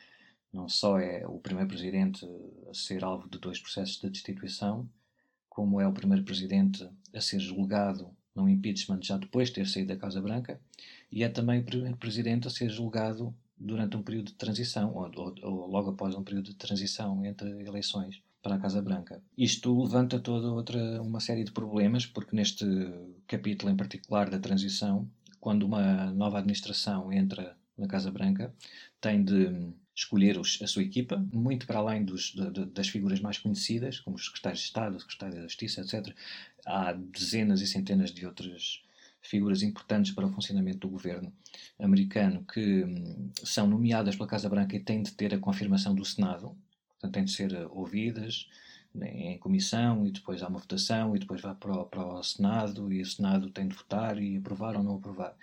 não 0.54 0.70
só 0.70 1.00
é 1.00 1.26
o 1.28 1.40
primeiro 1.40 1.68
presidente 1.68 2.26
a 2.70 2.74
ser 2.74 3.04
alvo 3.04 3.28
de 3.28 3.40
dois 3.40 3.60
processos 3.60 4.00
de 4.00 4.10
destituição, 4.10 4.88
como 5.50 5.82
é 5.82 5.88
o 5.88 5.92
primeiro 5.92 6.24
presidente 6.24 6.88
a 7.14 7.20
ser 7.20 7.40
julgado 7.40 8.16
num 8.36 8.48
impeachment 8.48 9.02
já 9.02 9.18
depois 9.18 9.50
de 9.50 9.56
ter 9.56 9.68
saído 9.68 9.90
da 9.90 10.00
Casa 10.00 10.22
Branca, 10.22 10.62
e 11.12 11.24
é 11.24 11.30
também 11.30 11.60
o 11.60 11.64
primeiro 11.64 11.98
presidente 11.98 12.48
a 12.48 12.52
ser 12.52 12.70
julgado 12.70 13.34
durante 13.58 13.98
um 13.98 14.04
período 14.04 14.28
de 14.28 14.34
transição, 14.34 14.94
ou, 14.94 15.12
ou, 15.16 15.36
ou, 15.42 15.68
logo 15.68 15.90
após 15.92 16.14
um 16.14 16.24
período 16.24 16.52
de 16.52 16.56
transição 16.56 17.26
entre 17.26 17.50
eleições 17.66 18.22
para 18.46 18.58
a 18.58 18.60
Casa 18.60 18.80
Branca. 18.80 19.20
Isto 19.36 19.82
levanta 19.82 20.20
toda 20.20 20.52
outra 20.52 21.02
uma 21.02 21.20
série 21.20 21.44
de 21.44 21.52
problemas, 21.52 22.06
porque 22.06 22.36
neste 22.36 22.64
capítulo 23.26 23.72
em 23.72 23.76
particular 23.76 24.30
da 24.30 24.38
transição, 24.38 25.10
quando 25.40 25.64
uma 25.64 26.12
nova 26.12 26.38
administração 26.38 27.12
entra 27.12 27.58
na 27.76 27.88
Casa 27.88 28.12
Branca, 28.12 28.54
tem 29.02 29.24
de 29.24 29.74
escolher 29.96 30.38
os, 30.38 30.62
a 30.62 30.68
sua 30.68 30.84
equipa, 30.84 31.18
muito 31.34 31.66
para 31.66 31.80
além 31.80 32.06
dos, 32.06 32.34
de, 32.36 32.52
de, 32.52 32.66
das 32.66 32.88
figuras 32.88 33.20
mais 33.20 33.40
conhecidas, 33.40 34.00
como 34.00 34.16
os 34.16 34.26
secretários 34.26 34.60
de 34.60 34.66
Estado, 34.68 34.96
o 34.96 35.00
secretário 35.00 35.38
da 35.38 35.42
Justiça, 35.42 35.82
etc. 35.82 36.16
Há 36.68 36.94
dezenas 36.94 37.62
e 37.62 37.68
centenas 37.68 38.12
de 38.12 38.28
outras 38.28 38.84
figuras 39.24 39.64
importantes 39.64 40.12
para 40.12 40.28
o 40.28 40.32
funcionamento 40.32 40.82
do 40.82 40.90
governo 40.90 41.34
americano 41.80 42.46
que 42.46 42.84
hum, 42.84 43.32
são 43.44 43.66
nomeadas 43.66 44.16
pela 44.16 44.30
Casa 44.30 44.48
Branca 44.48 44.76
e 44.76 44.80
têm 44.80 45.02
de 45.02 45.14
ter 45.14 45.34
a 45.34 45.40
confirmação 45.40 45.96
do 45.96 46.06
Senado, 46.06 46.56
portanto, 47.06 47.14
têm 47.14 47.26
de 47.26 47.32
ser 47.32 47.54
eh, 47.54 47.68
ouvidas 47.72 48.48
né, 48.94 49.34
em 49.34 49.38
comissão 49.38 50.06
e 50.06 50.12
depois 50.12 50.42
há 50.42 50.48
uma 50.48 50.60
votação 50.60 51.16
e 51.16 51.20
depois 51.20 51.42
vai 51.42 51.56
para 51.56 51.72
o, 51.74 51.86
para 51.86 52.06
o 52.06 52.24
Senado 52.24 52.92
e 52.92 53.02
o 53.02 53.06
Senado 53.06 53.50
tem 53.50 53.68
de 53.68 53.76
votar 53.76 54.22
e 54.22 54.38
aprovar 54.38 54.76
ou 54.76 54.84
não 54.84 54.96
aprovar. 54.96 55.36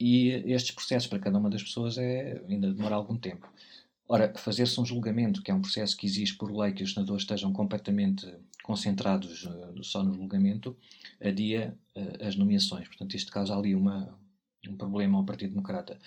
E 0.00 0.28
estes 0.46 0.72
processos 0.72 1.08
para 1.08 1.18
cada 1.18 1.38
uma 1.38 1.50
das 1.50 1.62
pessoas 1.62 1.98
é, 1.98 2.42
ainda 2.48 2.72
demora 2.72 2.94
algum 2.94 3.16
tempo. 3.16 3.48
Ora, 4.08 4.32
fazer-se 4.36 4.80
um 4.80 4.86
julgamento, 4.86 5.42
que 5.42 5.50
é 5.50 5.54
um 5.54 5.60
processo 5.60 5.96
que 5.96 6.06
exige 6.06 6.34
por 6.34 6.50
lei 6.50 6.72
que 6.72 6.82
os 6.82 6.94
senadores 6.94 7.22
estejam 7.22 7.52
completamente 7.52 8.26
concentrados 8.62 9.44
uh, 9.44 9.84
só 9.84 10.02
no 10.02 10.14
julgamento, 10.14 10.74
adia 11.20 11.76
as 12.20 12.34
nomeações. 12.36 12.86
Portanto, 12.88 13.14
isto 13.14 13.30
causa 13.30 13.54
ali 13.54 13.74
uma, 13.74 14.18
um 14.66 14.76
problema 14.76 15.18
ao 15.18 15.24
Partido 15.24 15.50
Democrata. 15.50 15.98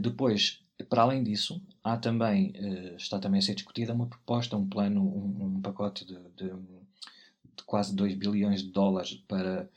Depois, 0.00 0.60
para 0.84 1.02
além 1.02 1.22
disso, 1.22 1.60
há 1.82 1.96
também, 1.96 2.52
está 2.96 3.18
também 3.18 3.38
a 3.38 3.42
ser 3.42 3.54
discutida 3.54 3.92
uma 3.92 4.06
proposta, 4.06 4.56
um 4.56 4.68
plano, 4.68 5.02
um, 5.02 5.56
um 5.56 5.60
pacote 5.60 6.04
de, 6.04 6.14
de, 6.36 6.48
de, 6.48 7.64
quase 7.64 7.94
2 7.94 8.14
bilhões 8.14 8.62
de 8.62 8.70
dólares 8.70 9.14
para 9.26 9.68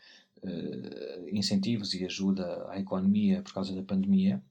incentivos 1.31 1.93
e 1.93 2.05
ajuda 2.05 2.69
à 2.69 2.79
economia 2.79 3.41
por 3.41 3.53
causa 3.53 3.75
da 3.75 3.83
pandemia. 3.83 4.41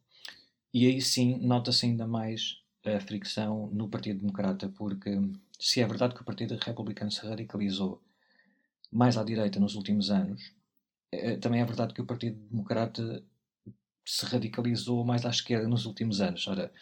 E 0.73 0.87
aí 0.87 1.01
sim 1.01 1.39
nota-se 1.39 1.87
ainda 1.87 2.07
mais 2.07 2.63
a 2.85 3.01
fricção 3.01 3.69
no 3.73 3.89
Partido 3.89 4.21
Democrata, 4.21 4.69
porque 4.69 5.19
se 5.59 5.81
é 5.81 5.87
verdade 5.87 6.15
que 6.15 6.23
o 6.23 6.25
Partido 6.25 6.57
Republicano 6.57 7.11
se 7.11 7.27
radicalizou 7.27 8.03
mais 8.91 9.17
à 9.17 9.25
direita 9.25 9.59
nos 9.61 9.75
últimos 9.75 10.11
anos, 10.11 10.53
é, 11.11 11.37
também 11.37 11.61
é 11.61 11.65
verdade 11.65 11.95
que 11.95 12.01
o 12.01 12.07
Partido 12.07 12.39
Democrata 12.49 13.23
se 14.09 14.25
radicalizou 14.25 15.05
mais 15.05 15.27
à 15.27 15.29
esquerda 15.29 15.69
nos 15.69 15.85
últimos 15.85 16.23
anos. 16.23 16.49
Ora, 16.49 16.73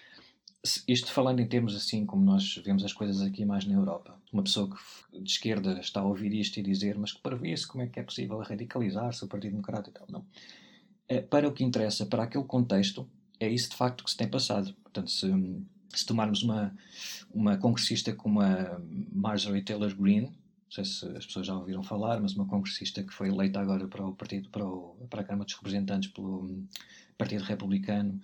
isto 0.86 1.10
falando 1.10 1.40
em 1.40 1.48
termos 1.48 1.74
assim 1.74 2.06
como 2.06 2.24
nós 2.24 2.56
vemos 2.64 2.84
as 2.84 2.92
coisas 2.92 3.20
aqui 3.20 3.44
mais 3.44 3.64
na 3.64 3.74
Europa. 3.74 4.16
Uma 4.32 4.44
pessoa 4.44 4.70
que 4.70 5.20
de 5.20 5.28
esquerda 5.28 5.80
está 5.80 6.00
a 6.00 6.04
ouvir 6.04 6.32
isto 6.32 6.56
e 6.58 6.62
dizer 6.62 6.96
mas 6.96 7.12
que 7.12 7.20
para 7.20 7.36
isso 7.48 7.66
como 7.66 7.82
é 7.82 7.88
que 7.88 7.98
é 7.98 8.04
possível 8.04 8.38
radicalizar-se 8.38 9.24
o 9.24 9.26
Partido 9.26 9.50
Democrata 9.50 9.90
e 9.90 9.92
tal. 9.92 10.06
Não. 10.08 10.24
É, 11.08 11.20
para 11.20 11.48
o 11.48 11.52
que 11.52 11.64
interessa, 11.64 12.06
para 12.06 12.22
aquele 12.22 12.44
contexto, 12.44 13.08
é 13.40 13.48
isso 13.48 13.70
de 13.70 13.76
facto 13.76 14.04
que 14.04 14.10
se 14.10 14.16
tem 14.16 14.28
passado. 14.28 14.72
Portanto, 14.84 15.10
se, 15.10 15.28
se 15.90 16.06
tomarmos 16.06 16.44
uma, 16.44 16.72
uma 17.34 17.56
congressista 17.56 18.12
como 18.12 18.40
a 18.40 18.80
Marjorie 19.12 19.62
Taylor 19.62 19.92
Greene, 19.96 20.30
não 20.66 20.72
sei 20.72 20.84
se 20.84 21.06
as 21.16 21.26
pessoas 21.26 21.46
já 21.46 21.56
ouviram 21.56 21.82
falar, 21.82 22.20
mas 22.20 22.34
uma 22.34 22.46
congressista 22.46 23.02
que 23.02 23.12
foi 23.12 23.28
eleita 23.28 23.60
agora 23.60 23.86
para 23.88 24.04
o 24.04 24.14
partido 24.14 24.50
para, 24.50 24.66
o, 24.66 24.96
para 25.08 25.22
a 25.22 25.24
Câmara 25.24 25.44
dos 25.44 25.54
Representantes 25.54 26.10
pelo 26.10 26.64
Partido 27.16 27.44
Republicano 27.44 28.20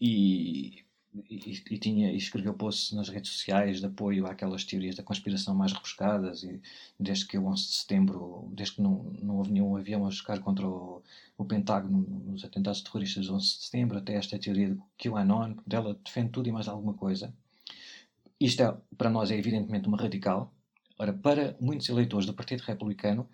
e 0.00 0.84
e, 1.28 1.62
e, 1.70 1.78
tinha, 1.78 2.12
e 2.12 2.16
escreveu 2.16 2.54
posts 2.54 2.92
nas 2.92 3.08
redes 3.08 3.32
sociais 3.32 3.80
de 3.80 3.86
apoio 3.86 4.26
àquelas 4.26 4.64
teorias 4.64 4.94
da 4.94 5.02
conspiração 5.02 5.54
mais 5.54 5.72
rebuscadas 5.72 6.44
e 6.44 6.60
desde 6.98 7.26
que 7.26 7.36
o 7.36 7.46
11 7.46 7.62
de 7.62 7.74
setembro, 7.74 8.48
desde 8.52 8.76
que 8.76 8.82
não, 8.82 9.12
não 9.20 9.36
houve 9.38 9.52
nenhum 9.52 9.76
avião 9.76 10.06
a 10.06 10.10
chocar 10.10 10.40
contra 10.40 10.66
o, 10.68 11.02
o 11.36 11.44
Pentágono 11.44 12.06
nos 12.26 12.44
atentados 12.44 12.80
terroristas 12.82 13.26
do 13.26 13.34
11 13.34 13.44
de 13.44 13.64
setembro, 13.64 13.98
até 13.98 14.14
esta 14.14 14.38
teoria 14.38 14.74
do 14.74 14.82
QAnon, 14.96 15.56
dela 15.66 15.98
defende 16.04 16.30
tudo 16.30 16.48
e 16.48 16.52
mais 16.52 16.68
alguma 16.68 16.94
coisa. 16.94 17.34
Isto 18.38 18.62
é, 18.62 18.76
para 18.96 19.10
nós 19.10 19.30
é 19.30 19.36
evidentemente 19.36 19.88
uma 19.88 19.98
radical. 19.98 20.52
Ora, 21.00 21.14
para 21.14 21.56
muitos 21.58 21.88
eleitores 21.88 22.26
do 22.26 22.34
Partido 22.34 22.60
Republicano, 22.60 23.26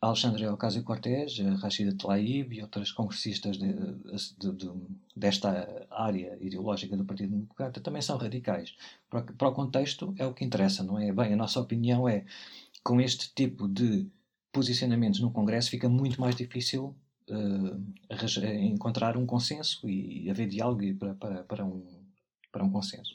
Alexandre 0.00 0.46
Ocasio-Cortez, 0.46 1.38
Rashida 1.60 1.94
Tlaib 1.94 2.54
e 2.54 2.62
outras 2.62 2.92
congressistas 2.92 3.58
de, 3.58 3.74
de, 3.74 4.52
de, 4.52 4.70
desta 5.14 5.86
área 5.90 6.38
ideológica 6.40 6.96
do 6.96 7.04
Partido 7.04 7.32
Democrata 7.32 7.78
também 7.78 8.00
são 8.00 8.16
radicais. 8.16 8.74
Para, 9.10 9.22
para, 9.34 9.48
o 9.48 9.52
contexto 9.52 10.14
é 10.16 10.24
o 10.24 10.32
que 10.32 10.46
interessa, 10.46 10.82
não 10.82 10.98
é? 10.98 11.12
Bem, 11.12 11.34
a 11.34 11.36
nossa 11.36 11.60
opinião 11.60 12.08
é 12.08 12.24
com 12.82 12.98
este 12.98 13.30
tipo 13.34 13.68
de 13.68 14.08
posicionamentos 14.50 15.20
no 15.20 15.30
Congresso 15.30 15.68
fica 15.68 15.90
muito 15.90 16.18
mais 16.18 16.34
difícil 16.34 16.96
uh, 17.28 18.54
encontrar 18.62 19.18
um 19.18 19.26
consenso 19.26 19.86
e 19.86 20.30
haver 20.30 20.48
diálogo 20.48 20.94
para, 20.94 21.14
para, 21.16 21.42
para, 21.44 21.64
um, 21.66 21.84
para 22.50 22.64
um 22.64 22.70
consenso. 22.70 23.14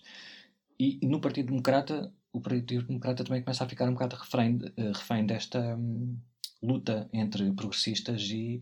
E 0.79 0.99
no 1.01 1.19
Partido 1.19 1.47
Democrata, 1.47 2.13
o 2.37 2.41
Partido 2.41 2.83
Democrata 2.83 3.23
também 3.23 3.41
começa 3.41 3.63
a 3.63 3.69
ficar 3.69 3.87
um 3.87 3.93
bocado 3.93 4.15
refém, 4.15 4.57
uh, 4.57 4.91
refém 4.93 5.25
desta. 5.25 5.75
Um, 5.75 6.17
luta 6.65 7.09
entre 7.13 7.51
progressistas 7.53 8.21
e 8.29 8.61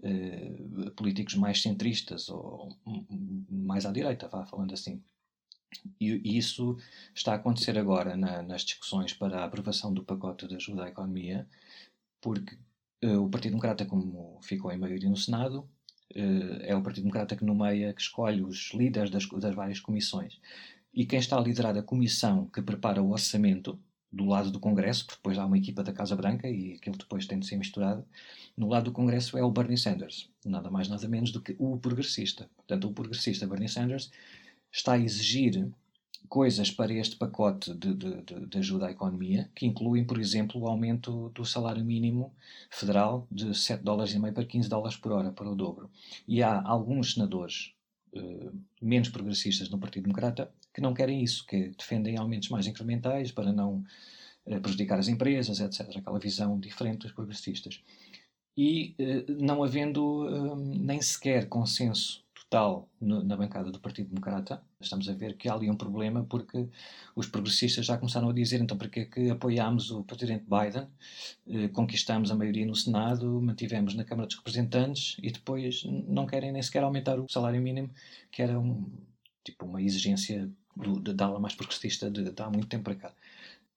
uh, 0.00 0.90
políticos 0.92 1.34
mais 1.34 1.60
centristas 1.60 2.28
ou 2.28 2.68
mais 3.48 3.86
à 3.86 3.92
direita, 3.92 4.28
vá 4.28 4.44
falando 4.46 4.72
assim. 4.72 5.02
E, 6.00 6.20
e 6.24 6.36
isso 6.36 6.76
está 7.14 7.32
a 7.32 7.36
acontecer 7.36 7.78
agora 7.78 8.16
na, 8.16 8.42
nas 8.42 8.62
discussões 8.62 9.12
para 9.12 9.40
a 9.40 9.44
aprovação 9.44 9.92
do 9.92 10.04
pacote 10.04 10.46
de 10.46 10.56
ajuda 10.56 10.84
à 10.84 10.88
economia, 10.88 11.46
porque 12.20 12.56
uh, 13.04 13.22
o 13.22 13.30
Partido 13.30 13.52
Democrata, 13.52 13.86
como 13.86 14.38
ficou 14.42 14.70
em 14.72 14.78
maioria 14.78 15.08
no 15.08 15.16
Senado, 15.16 15.68
uh, 16.14 16.62
é 16.62 16.74
o 16.74 16.82
Partido 16.82 17.04
Democrata 17.04 17.36
que 17.36 17.44
nomeia, 17.44 17.92
que 17.92 18.02
escolhe 18.02 18.42
os 18.42 18.72
líderes 18.74 19.10
das, 19.10 19.26
das 19.26 19.54
várias 19.54 19.80
comissões. 19.80 20.38
E 20.94 21.06
quem 21.06 21.18
está 21.18 21.38
a 21.38 21.40
liderar 21.40 21.76
a 21.76 21.82
comissão 21.82 22.46
que 22.46 22.60
prepara 22.60 23.02
o 23.02 23.10
orçamento 23.10 23.78
do 24.12 24.26
lado 24.26 24.50
do 24.50 24.60
Congresso, 24.60 25.06
porque 25.06 25.18
depois 25.18 25.38
há 25.38 25.46
uma 25.46 25.56
equipa 25.56 25.82
da 25.82 25.92
Casa 25.92 26.14
Branca 26.14 26.48
e 26.48 26.74
aquilo 26.74 26.98
depois 26.98 27.26
tem 27.26 27.38
de 27.38 27.46
ser 27.46 27.56
misturado. 27.56 28.04
No 28.56 28.68
lado 28.68 28.84
do 28.84 28.92
Congresso 28.92 29.38
é 29.38 29.42
o 29.42 29.50
Bernie 29.50 29.78
Sanders, 29.78 30.28
nada 30.44 30.70
mais 30.70 30.88
nada 30.88 31.08
menos 31.08 31.32
do 31.32 31.40
que 31.40 31.56
o 31.58 31.78
progressista. 31.78 32.50
Portanto, 32.56 32.88
o 32.88 32.92
progressista 32.92 33.46
Bernie 33.46 33.68
Sanders 33.68 34.10
está 34.70 34.92
a 34.92 34.98
exigir 34.98 35.72
coisas 36.28 36.70
para 36.70 36.92
este 36.92 37.16
pacote 37.16 37.74
de, 37.74 37.94
de, 37.94 38.46
de, 38.46 38.58
ajuda 38.58 38.86
à 38.86 38.90
economia, 38.90 39.50
que 39.54 39.66
incluem, 39.66 40.04
por 40.04 40.18
exemplo, 40.18 40.60
o 40.60 40.66
aumento 40.66 41.30
do 41.34 41.44
salário 41.44 41.84
mínimo 41.84 42.32
federal 42.70 43.26
de 43.30 43.54
7 43.54 43.82
dólares 43.82 44.14
e 44.14 44.18
meio 44.18 44.32
para 44.32 44.44
15 44.44 44.68
dólares 44.68 44.96
por 44.96 45.12
hora, 45.12 45.32
para 45.32 45.50
o 45.50 45.54
dobro. 45.54 45.90
E 46.26 46.42
há 46.42 46.62
alguns 46.62 47.14
senadores 47.14 47.74
uh, 48.14 48.52
menos 48.80 49.08
progressistas 49.08 49.68
no 49.68 49.78
Partido 49.78 50.04
Democrata 50.04 50.50
que 50.72 50.80
não 50.80 50.94
querem 50.94 51.22
isso, 51.22 51.46
que 51.46 51.70
defendem 51.70 52.16
aumentos 52.16 52.48
mais 52.48 52.66
incrementais 52.66 53.30
para 53.30 53.52
não 53.52 53.84
eh, 54.46 54.58
prejudicar 54.58 54.98
as 54.98 55.08
empresas, 55.08 55.60
etc. 55.60 55.96
Aquela 55.96 56.18
visão 56.18 56.58
diferente 56.58 57.02
dos 57.02 57.12
progressistas. 57.12 57.80
E 58.56 58.94
eh, 58.98 59.24
não 59.38 59.62
havendo 59.62 60.28
eh, 60.28 60.54
nem 60.80 61.00
sequer 61.00 61.48
consenso 61.48 62.22
total 62.34 62.88
na 63.00 63.34
bancada 63.34 63.70
do 63.70 63.80
Partido 63.80 64.10
Democrata, 64.10 64.62
estamos 64.78 65.08
a 65.08 65.14
ver 65.14 65.38
que 65.38 65.48
há 65.48 65.54
ali 65.54 65.70
um 65.70 65.76
problema 65.76 66.22
porque 66.28 66.68
os 67.16 67.26
progressistas 67.26 67.86
já 67.86 67.96
começaram 67.96 68.28
a 68.28 68.32
dizer 68.32 68.60
então 68.60 68.76
para 68.76 68.90
que 68.90 69.00
é 69.00 69.04
que 69.06 69.30
apoiámos 69.30 69.90
o 69.90 70.04
presidente 70.04 70.44
Biden, 70.44 70.86
conquistamos 71.72 72.30
a 72.30 72.34
maioria 72.34 72.66
no 72.66 72.76
Senado, 72.76 73.40
mantivemos 73.40 73.94
na 73.94 74.04
Câmara 74.04 74.26
dos 74.26 74.36
Representantes 74.36 75.16
e 75.22 75.30
depois 75.30 75.84
não 76.06 76.26
querem 76.26 76.52
nem 76.52 76.60
sequer 76.60 76.82
aumentar 76.84 77.18
o 77.18 77.26
salário 77.26 77.62
mínimo, 77.62 77.90
que 78.30 78.42
era 78.42 78.60
um, 78.60 78.84
tipo 79.42 79.64
uma 79.64 79.80
exigência 79.80 80.50
do, 80.76 81.00
da 81.00 81.26
ala 81.26 81.38
mais 81.38 81.54
progressista 81.54 82.10
de, 82.10 82.30
de 82.30 82.42
há 82.42 82.50
muito 82.50 82.68
tempo 82.68 82.84
para 82.84 82.94
cá. 82.94 83.12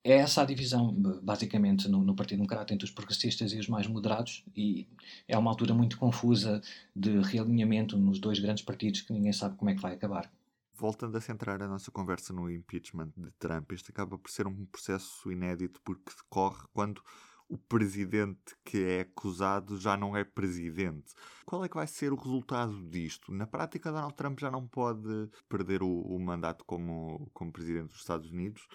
É 0.02 0.18
essa 0.18 0.42
a 0.42 0.44
divisão, 0.44 0.94
basicamente, 1.20 1.88
no, 1.88 2.04
no, 2.04 2.14
Partido 2.14 2.38
Democrata 2.38 2.72
entre 2.72 2.84
os 2.84 2.92
progressistas 2.92 3.52
e 3.52 3.58
os 3.58 3.68
mais 3.68 3.88
moderados, 3.88 4.44
e 4.54 4.86
é 5.26 5.36
uma 5.36 5.50
altura 5.50 5.74
muito 5.74 5.98
confusa 5.98 6.62
de 6.94 7.18
realinhamento 7.20 7.98
nos 7.98 8.20
dois 8.20 8.38
grandes 8.38 8.62
partidos 8.62 9.00
que 9.00 9.12
ninguém 9.12 9.32
sabe 9.32 9.56
como 9.56 9.68
é 9.68 9.74
que 9.74 9.82
vai 9.82 9.94
acabar. 9.94 10.30
Voltando 10.74 11.16
a 11.16 11.20
centrar 11.20 11.60
a 11.60 11.66
nossa 11.66 11.90
conversa 11.90 12.32
no 12.32 12.48
impeachment 12.48 13.10
de 13.16 13.32
Trump, 13.32 13.72
este 13.72 13.90
acaba 13.90 14.16
por 14.16 14.30
ser 14.30 14.46
um 14.46 14.64
processo 14.66 15.32
inédito 15.32 15.80
porque 15.82 16.12
decorre 16.16 16.68
quando 16.72 17.02
o 17.48 17.56
presidente 17.56 18.56
que 18.64 18.82
é 18.84 19.00
acusado 19.00 19.78
já 19.78 19.96
não 19.96 20.16
é 20.16 20.24
presidente. 20.24 21.14
Qual 21.44 21.64
é 21.64 21.68
que 21.68 21.76
vai 21.76 21.86
ser 21.86 22.12
o 22.12 22.16
resultado 22.16 22.88
disto? 22.88 23.32
Na 23.32 23.46
prática, 23.46 23.92
Donald 23.92 24.14
Trump 24.14 24.40
já 24.40 24.50
não 24.50 24.66
pode 24.66 25.28
perder 25.48 25.82
o, 25.82 25.88
o 25.88 26.18
mandato 26.18 26.64
como, 26.64 27.30
como 27.32 27.52
presidente 27.52 27.88
dos 27.88 27.98
Estados 28.00 28.30
Unidos, 28.30 28.66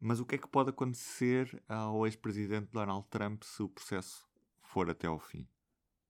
Mas 0.00 0.18
o 0.18 0.24
que 0.24 0.36
é 0.36 0.38
que 0.38 0.48
pode 0.48 0.70
acontecer 0.70 1.62
ao 1.68 2.06
ex-presidente 2.06 2.70
Donald 2.72 3.06
Trump 3.10 3.42
se 3.42 3.62
o 3.62 3.68
processo 3.68 4.26
for 4.62 4.88
até 4.88 5.06
ao 5.06 5.18
fim? 5.18 5.46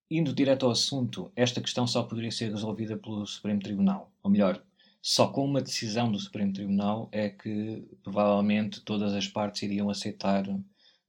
Indo 0.09 0.33
direto 0.33 0.65
ao 0.67 0.73
assunto, 0.73 1.33
esta 1.35 1.61
questão 1.61 1.87
só 1.87 2.05
poderia 2.05 2.31
ser 2.31 2.51
resolvida 2.51 2.97
pelo 2.97 3.27
Supremo 3.27 3.61
Tribunal. 3.61 4.13
Ou 4.23 4.31
melhor, 4.31 4.63
só 5.03 5.29
com 5.29 5.45
uma 5.45 5.61
decisão 5.61 6.11
do 6.11 6.19
Supremo 6.19 6.53
Tribunal 6.53 7.09
é 7.11 7.31
que 7.31 7.85
provavelmente 8.03 8.81
todas 8.83 9.13
as 9.13 9.27
partes 9.27 9.63
iriam 9.63 9.91
aceitar 9.91 10.45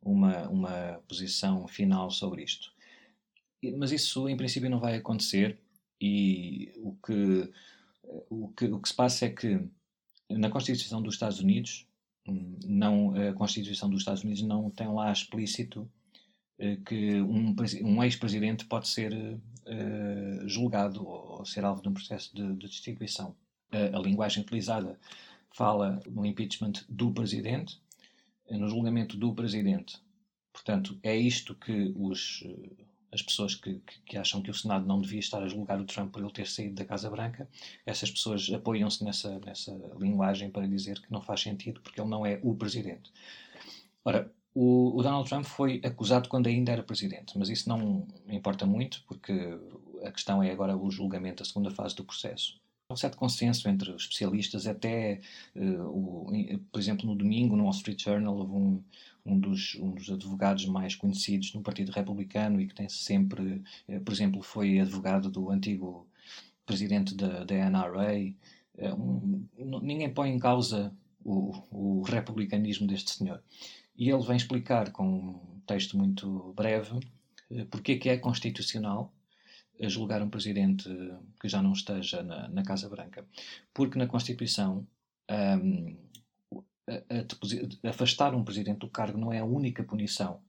uma, 0.01 0.47
uma 0.49 1.01
posição 1.07 1.67
final 1.67 2.09
sobre 2.09 2.43
isto. 2.43 2.71
Mas 3.77 3.91
isso 3.91 4.27
em 4.27 4.37
princípio 4.37 4.69
não 4.69 4.79
vai 4.79 4.95
acontecer 4.95 5.59
e 5.99 6.71
o 6.77 6.95
que, 7.05 7.51
o 8.29 8.47
que, 8.49 8.65
o 8.65 8.79
que 8.79 8.89
se 8.89 8.95
passa 8.95 9.25
é 9.25 9.29
que 9.29 9.59
na 10.29 10.49
Constituição 10.49 11.01
dos 11.01 11.13
Estados 11.13 11.39
Unidos 11.39 11.85
não, 12.27 13.13
a 13.15 13.33
Constituição 13.33 13.89
dos 13.89 14.01
Estados 14.01 14.23
Unidos 14.23 14.41
não 14.41 14.69
tem 14.69 14.87
lá 14.87 15.11
explícito 15.11 15.89
eh, 16.59 16.77
que 16.85 17.19
um, 17.21 17.55
um 17.83 18.03
ex-presidente 18.03 18.65
pode 18.65 18.87
ser 18.87 19.11
uh, 19.13 20.47
julgado 20.47 21.05
ou 21.05 21.43
ser 21.45 21.65
alvo 21.65 21.81
de 21.81 21.89
um 21.89 21.93
processo 21.93 22.35
de, 22.35 22.47
de 22.55 22.67
destituição. 22.67 23.35
Uh, 23.73 23.97
a 23.97 23.99
linguagem 23.99 24.43
utilizada 24.43 24.99
fala 25.53 25.99
no 26.07 26.25
impeachment 26.25 26.73
do 26.87 27.11
presidente, 27.11 27.81
no 28.57 28.67
julgamento 28.67 29.17
do 29.17 29.33
presidente. 29.33 29.97
Portanto, 30.53 30.99
é 31.01 31.15
isto 31.15 31.55
que 31.55 31.93
os, 31.95 32.43
as 33.11 33.21
pessoas 33.21 33.55
que, 33.55 33.75
que, 33.79 34.01
que, 34.01 34.17
acham 34.17 34.41
que 34.41 34.51
o 34.51 34.53
Senado 34.53 34.85
não 34.85 35.01
devia 35.01 35.19
estar 35.19 35.41
a 35.43 35.47
julgar 35.47 35.79
o 35.79 35.85
Trump 35.85 36.11
por 36.11 36.21
ele 36.21 36.31
ter 36.31 36.47
saído 36.47 36.75
da 36.75 36.85
Casa 36.85 37.09
Branca, 37.09 37.49
essas 37.85 38.09
pessoas 38.09 38.49
apoiam-se 38.51 39.03
nessa, 39.03 39.39
nessa 39.39 39.71
linguagem 39.99 40.49
para 40.49 40.67
dizer 40.67 41.01
que 41.01 41.11
não 41.11 41.21
faz 41.21 41.41
sentido 41.41 41.81
porque 41.81 41.99
ele 41.99 42.09
não 42.09 42.25
é 42.25 42.39
o 42.43 42.55
presidente. 42.55 43.11
Ora, 44.03 44.31
o, 44.53 44.97
o 44.97 45.03
Donald 45.03 45.27
Trump 45.27 45.45
foi 45.45 45.81
acusado 45.83 46.27
quando 46.27 46.47
ainda 46.47 46.71
era 46.71 46.83
presidente, 46.83 47.37
mas 47.37 47.49
isso 47.49 47.69
não 47.69 48.07
importa 48.29 48.65
muito 48.65 49.03
porque 49.07 49.33
a 50.03 50.11
questão 50.11 50.41
é 50.41 50.51
agora 50.51 50.75
o 50.75 50.89
julgamento, 50.89 51.43
a 51.43 51.45
segunda 51.45 51.71
fase 51.71 51.95
do 51.95 52.03
processo. 52.03 52.59
Um 52.91 52.95
certo 52.97 53.17
consenso 53.17 53.69
entre 53.69 53.91
os 53.91 54.03
especialistas, 54.03 54.67
até, 54.67 55.21
uh, 55.55 55.83
o, 55.83 56.31
por 56.71 56.79
exemplo, 56.79 57.05
no 57.05 57.15
domingo, 57.15 57.55
no 57.55 57.63
Wall 57.63 57.73
Street 57.73 58.03
Journal, 58.03 58.35
houve 58.35 58.53
um, 58.53 58.83
um 59.25 59.39
dos, 59.39 59.75
um 59.75 59.91
dos 59.91 60.09
advogados 60.09 60.65
mais 60.65 60.95
conhecidos 60.95 61.53
no 61.53 61.61
Partido 61.61 61.91
Republicano 61.91 62.59
e 62.59 62.67
que 62.67 62.75
tem 62.75 62.89
sempre, 62.89 63.63
eh, 63.87 63.99
por 63.99 64.13
exemplo, 64.13 64.41
foi 64.41 64.79
advogado 64.79 65.29
do 65.29 65.49
antigo 65.51 66.07
presidente 66.65 67.15
da, 67.15 67.43
da 67.43 67.69
NRA. 67.69 68.33
Eh, 68.77 68.93
um, 68.93 69.45
ninguém 69.57 70.11
põe 70.11 70.31
em 70.31 70.39
causa 70.39 70.93
o, 71.23 71.53
o 71.71 72.01
republicanismo 72.01 72.87
deste 72.87 73.11
senhor. 73.11 73.41
E 73.97 74.09
ele 74.09 74.23
vem 74.23 74.35
explicar 74.35 74.91
com 74.91 75.07
um 75.07 75.59
texto 75.67 75.97
muito 75.97 76.53
breve 76.55 76.99
porque 77.69 77.93
é 77.93 77.97
que 77.97 78.09
é 78.09 78.17
constitucional 78.17 79.13
julgar 79.89 80.21
um 80.21 80.29
presidente 80.29 80.89
que 81.39 81.47
já 81.47 81.61
não 81.61 81.73
esteja 81.73 82.21
na, 82.23 82.47
na 82.47 82.63
Casa 82.63 82.89
Branca. 82.89 83.25
Porque 83.73 83.97
na 83.97 84.07
Constituição 84.07 84.85
um, 85.29 85.95
a, 86.87 87.87
a, 87.87 87.89
afastar 87.89 88.35
um 88.35 88.43
presidente 88.43 88.79
do 88.79 88.89
cargo 88.89 89.17
não 89.17 89.31
é 89.31 89.39
a 89.39 89.45
única 89.45 89.83
punição 89.83 90.41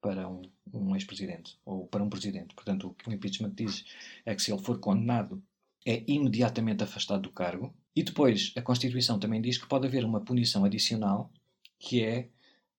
para 0.00 0.28
um, 0.28 0.42
um 0.72 0.94
ex-presidente 0.94 1.58
ou 1.64 1.86
para 1.86 2.02
um 2.02 2.08
presidente. 2.08 2.54
Portanto, 2.54 2.88
o 2.88 2.94
que 2.94 3.08
o 3.08 3.12
impeachment 3.12 3.52
diz 3.54 3.84
é 4.24 4.34
que 4.34 4.42
se 4.42 4.52
ele 4.52 4.62
for 4.62 4.78
condenado, 4.78 5.42
é 5.86 6.02
imediatamente 6.06 6.82
afastado 6.82 7.22
do 7.22 7.30
cargo. 7.30 7.74
E 7.94 8.02
depois, 8.02 8.52
a 8.56 8.62
Constituição 8.62 9.18
também 9.18 9.40
diz 9.40 9.58
que 9.58 9.68
pode 9.68 9.86
haver 9.86 10.04
uma 10.04 10.20
punição 10.20 10.64
adicional, 10.64 11.30
que 11.78 12.02
é 12.02 12.28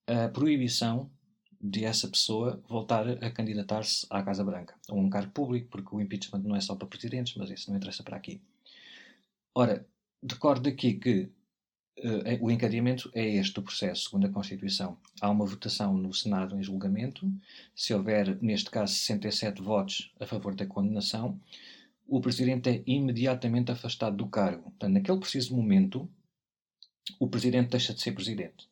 a 0.08 0.30
proibição 0.30 1.12
de 1.64 1.86
essa 1.86 2.08
pessoa 2.08 2.62
voltar 2.68 3.08
a 3.24 3.32
candidatar-se 3.32 4.06
à 4.10 4.24
Casa 4.24 4.44
Branca, 4.44 4.76
ou 4.90 4.98
um 5.00 5.10
cargo 5.10 5.32
público, 5.32 5.70
porque 5.70 5.96
o 5.96 6.02
impeachment 6.02 6.42
não 6.44 6.56
é 6.56 6.62
só 6.62 6.76
para 6.76 6.88
presidentes, 6.88 7.36
mas 7.36 7.50
isso 7.50 7.70
não 7.70 7.78
interessa 7.78 8.04
para 8.04 8.18
aqui. 8.18 8.42
Ora, 9.54 9.86
recordo 10.24 10.68
aqui 10.68 10.94
que 10.96 11.30
Uh, 12.00 12.46
o 12.46 12.50
encadeamento 12.50 13.12
é 13.14 13.36
este 13.36 13.60
o 13.60 13.62
processo, 13.62 14.06
segundo 14.06 14.26
a 14.26 14.30
Constituição. 14.30 14.98
Há 15.20 15.30
uma 15.30 15.46
votação 15.46 15.96
no 15.96 16.12
Senado 16.14 16.58
em 16.58 16.64
julgamento. 16.64 17.32
Se 17.76 17.94
houver, 17.94 18.42
neste 18.42 18.72
caso, 18.72 18.94
67 18.94 19.62
votos 19.62 20.12
a 20.20 20.26
favor 20.26 20.56
da 20.56 20.66
condenação, 20.66 21.40
o 22.08 22.20
Presidente 22.20 22.70
é 22.70 22.84
imediatamente 22.88 23.72
afastado 23.72 24.18
do 24.18 24.28
cargo. 24.28 24.64
Portanto, 24.64 24.94
naquele 24.94 25.20
preciso 25.20 25.56
momento, 25.56 26.10
o 27.20 27.28
Presidente 27.28 27.70
deixa 27.70 27.94
de 27.94 28.02
ser 28.02 28.14
Presidente. 28.14 28.71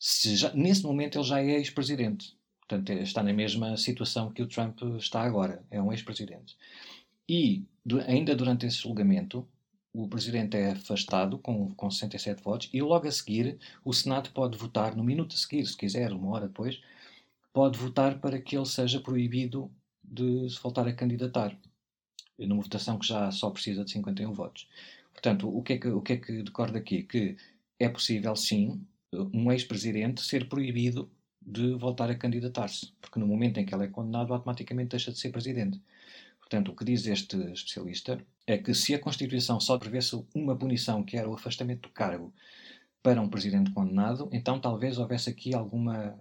Já, 0.00 0.52
nesse 0.54 0.82
momento, 0.82 1.18
ele 1.18 1.24
já 1.24 1.40
é 1.40 1.56
ex-Presidente. 1.56 2.36
Portanto, 2.60 2.90
é, 2.90 3.02
está 3.02 3.22
na 3.22 3.32
mesma 3.32 3.76
situação 3.76 4.32
que 4.32 4.42
o 4.42 4.48
Trump 4.48 4.80
está 4.98 5.22
agora. 5.22 5.64
É 5.70 5.80
um 5.80 5.92
ex-Presidente. 5.92 6.56
E, 7.28 7.64
do, 7.84 8.00
ainda 8.00 8.34
durante 8.34 8.66
esse 8.66 8.78
julgamento, 8.78 9.46
o 9.94 10.08
presidente 10.08 10.56
é 10.56 10.72
afastado 10.72 11.38
com, 11.38 11.72
com 11.74 11.90
67 11.90 12.42
votos 12.42 12.68
e 12.72 12.82
logo 12.82 13.06
a 13.06 13.12
seguir 13.12 13.58
o 13.84 13.92
Senado 13.92 14.30
pode 14.32 14.58
votar, 14.58 14.96
no 14.96 15.04
minuto 15.04 15.34
a 15.34 15.38
seguir, 15.38 15.64
se 15.66 15.76
quiser, 15.76 16.12
uma 16.12 16.30
hora 16.32 16.48
depois, 16.48 16.80
pode 17.52 17.78
votar 17.78 18.18
para 18.20 18.40
que 18.40 18.56
ele 18.56 18.66
seja 18.66 19.00
proibido 19.00 19.70
de 20.02 20.50
se 20.50 20.60
voltar 20.60 20.88
a 20.88 20.92
candidatar. 20.92 21.56
Numa 22.36 22.62
votação 22.62 22.98
que 22.98 23.06
já 23.06 23.30
só 23.30 23.48
precisa 23.50 23.84
de 23.84 23.92
51 23.92 24.32
votos. 24.32 24.68
Portanto, 25.12 25.48
o 25.48 25.62
que 25.62 25.74
é 25.74 25.78
que, 25.78 25.88
o 25.88 26.02
que, 26.02 26.12
é 26.14 26.16
que 26.16 26.42
decorre 26.42 26.72
daqui? 26.72 27.04
Que 27.04 27.36
é 27.78 27.88
possível, 27.88 28.34
sim, 28.34 28.84
um 29.32 29.50
ex-presidente 29.52 30.22
ser 30.22 30.48
proibido 30.48 31.10
de 31.40 31.74
voltar 31.74 32.10
a 32.10 32.14
candidatar-se, 32.14 32.92
porque 33.00 33.18
no 33.18 33.26
momento 33.26 33.58
em 33.58 33.66
que 33.66 33.74
ele 33.74 33.84
é 33.84 33.88
condenado, 33.88 34.32
automaticamente 34.32 34.90
deixa 34.90 35.12
de 35.12 35.18
ser 35.18 35.30
presidente. 35.30 35.80
Portanto, 36.38 36.70
o 36.70 36.76
que 36.76 36.84
diz 36.84 37.06
este 37.06 37.36
especialista 37.52 38.24
é 38.46 38.58
que 38.58 38.74
se 38.74 38.94
a 38.94 38.98
Constituição 38.98 39.60
só 39.60 39.78
prevesse 39.78 40.22
uma 40.34 40.56
punição, 40.56 41.02
que 41.02 41.16
era 41.16 41.28
o 41.28 41.34
afastamento 41.34 41.88
do 41.88 41.90
cargo, 41.90 42.32
para 43.02 43.20
um 43.20 43.28
presidente 43.28 43.70
condenado, 43.70 44.30
então 44.32 44.58
talvez 44.58 44.98
houvesse 44.98 45.28
aqui 45.28 45.54
alguma, 45.54 46.18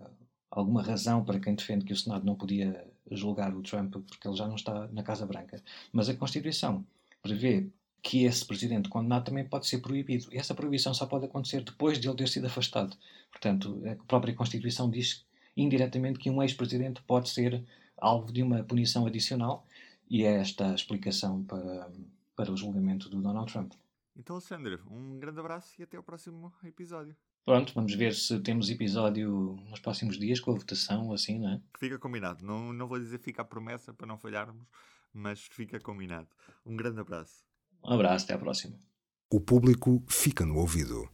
alguma 0.51 0.84
razão 0.84 1.23
para 1.23 1.39
quem 1.39 1.56
defende 1.56 1.86
que 1.86 1.93
o 1.93 1.95
Senado 1.95 2.25
não 2.25 2.36
podia 2.36 2.86
julgar 3.10 3.56
o 3.56 3.62
Trump 3.62 3.93
porque 3.93 4.27
ele 4.27 4.36
já 4.36 4.47
não 4.47 4.56
está 4.56 4.88
na 4.89 5.03
Casa 5.03 5.25
Branca. 5.25 5.63
Mas 5.93 6.10
a 6.10 6.13
Constituição 6.13 6.86
prevê 7.21 7.69
que 8.04 8.26
esse 8.26 8.46
presidente 8.46 8.89
condenado 8.89 9.24
também 9.24 9.48
pode 9.48 9.66
ser 9.66 9.80
proibido. 9.80 10.28
E 10.32 10.38
essa 10.38 10.54
proibição 10.54 10.94
só 10.94 11.06
pode 11.06 11.26
acontecer 11.26 11.63
depois 11.63 11.98
de 11.98 12.08
ele 12.08 12.18
ter 12.18 12.28
sido 12.28 12.46
afastado. 12.46 12.96
Portanto, 13.32 13.82
a 13.89 13.96
própria 14.04 14.36
Constituição 14.36 14.92
diz 14.92 15.26
indiretamente 15.56 16.20
que 16.20 16.30
um 16.30 16.44
ex-presidente 16.44 17.02
pode 17.04 17.30
ser 17.30 17.63
alvo 17.98 18.32
de 18.34 18.44
uma 18.44 18.62
punição 18.62 19.06
adicional 19.06 19.66
e 20.10 20.24
é 20.24 20.36
esta 20.36 20.72
a 20.72 20.76
explicação 20.76 21.44
para, 21.46 21.89
para 22.36 22.52
o 22.52 22.58
julgamento 22.58 23.08
do 23.10 23.22
Donald 23.22 23.52
Trump. 23.52 23.72
Então, 24.18 24.36
Alexandre, 24.36 24.80
um 24.92 25.18
grande 25.18 25.39
abraço 25.39 25.74
e 25.80 25.84
até 25.84 25.96
ao 25.96 26.04
próximo 26.04 26.54
episódio. 26.63 27.16
Pronto, 27.46 27.74
vamos 27.74 27.96
ver 27.96 28.13
se 28.13 28.39
temos 28.42 28.70
episódio 28.70 29.58
nos 29.70 29.80
próximos 29.80 30.20
dias 30.20 30.39
com 30.42 30.52
a 30.52 30.56
votação, 30.56 31.12
assim, 31.13 31.39
não 31.39 31.54
é? 31.54 31.62
Fica 31.80 31.98
combinado. 31.98 32.46
Não, 32.46 32.74
não 32.74 32.88
vou 32.88 33.00
dizer 33.00 33.20
fica 33.20 33.42
a 33.42 33.46
promessa 33.46 33.94
para 33.94 34.06
não 34.06 34.18
falharmos, 34.18 34.68
mas 35.13 35.42
fica 35.42 35.80
combinado. 35.80 36.28
Um 36.66 36.76
grande 36.76 37.00
abraço. 37.00 37.44
Um 37.84 37.93
abraço, 37.93 38.26
até 38.26 38.34
à 38.34 38.38
próxima. 38.38 38.76
O 39.32 39.41
público 39.41 40.04
fica 40.08 40.46
no 40.46 40.58
ouvido. 40.58 41.10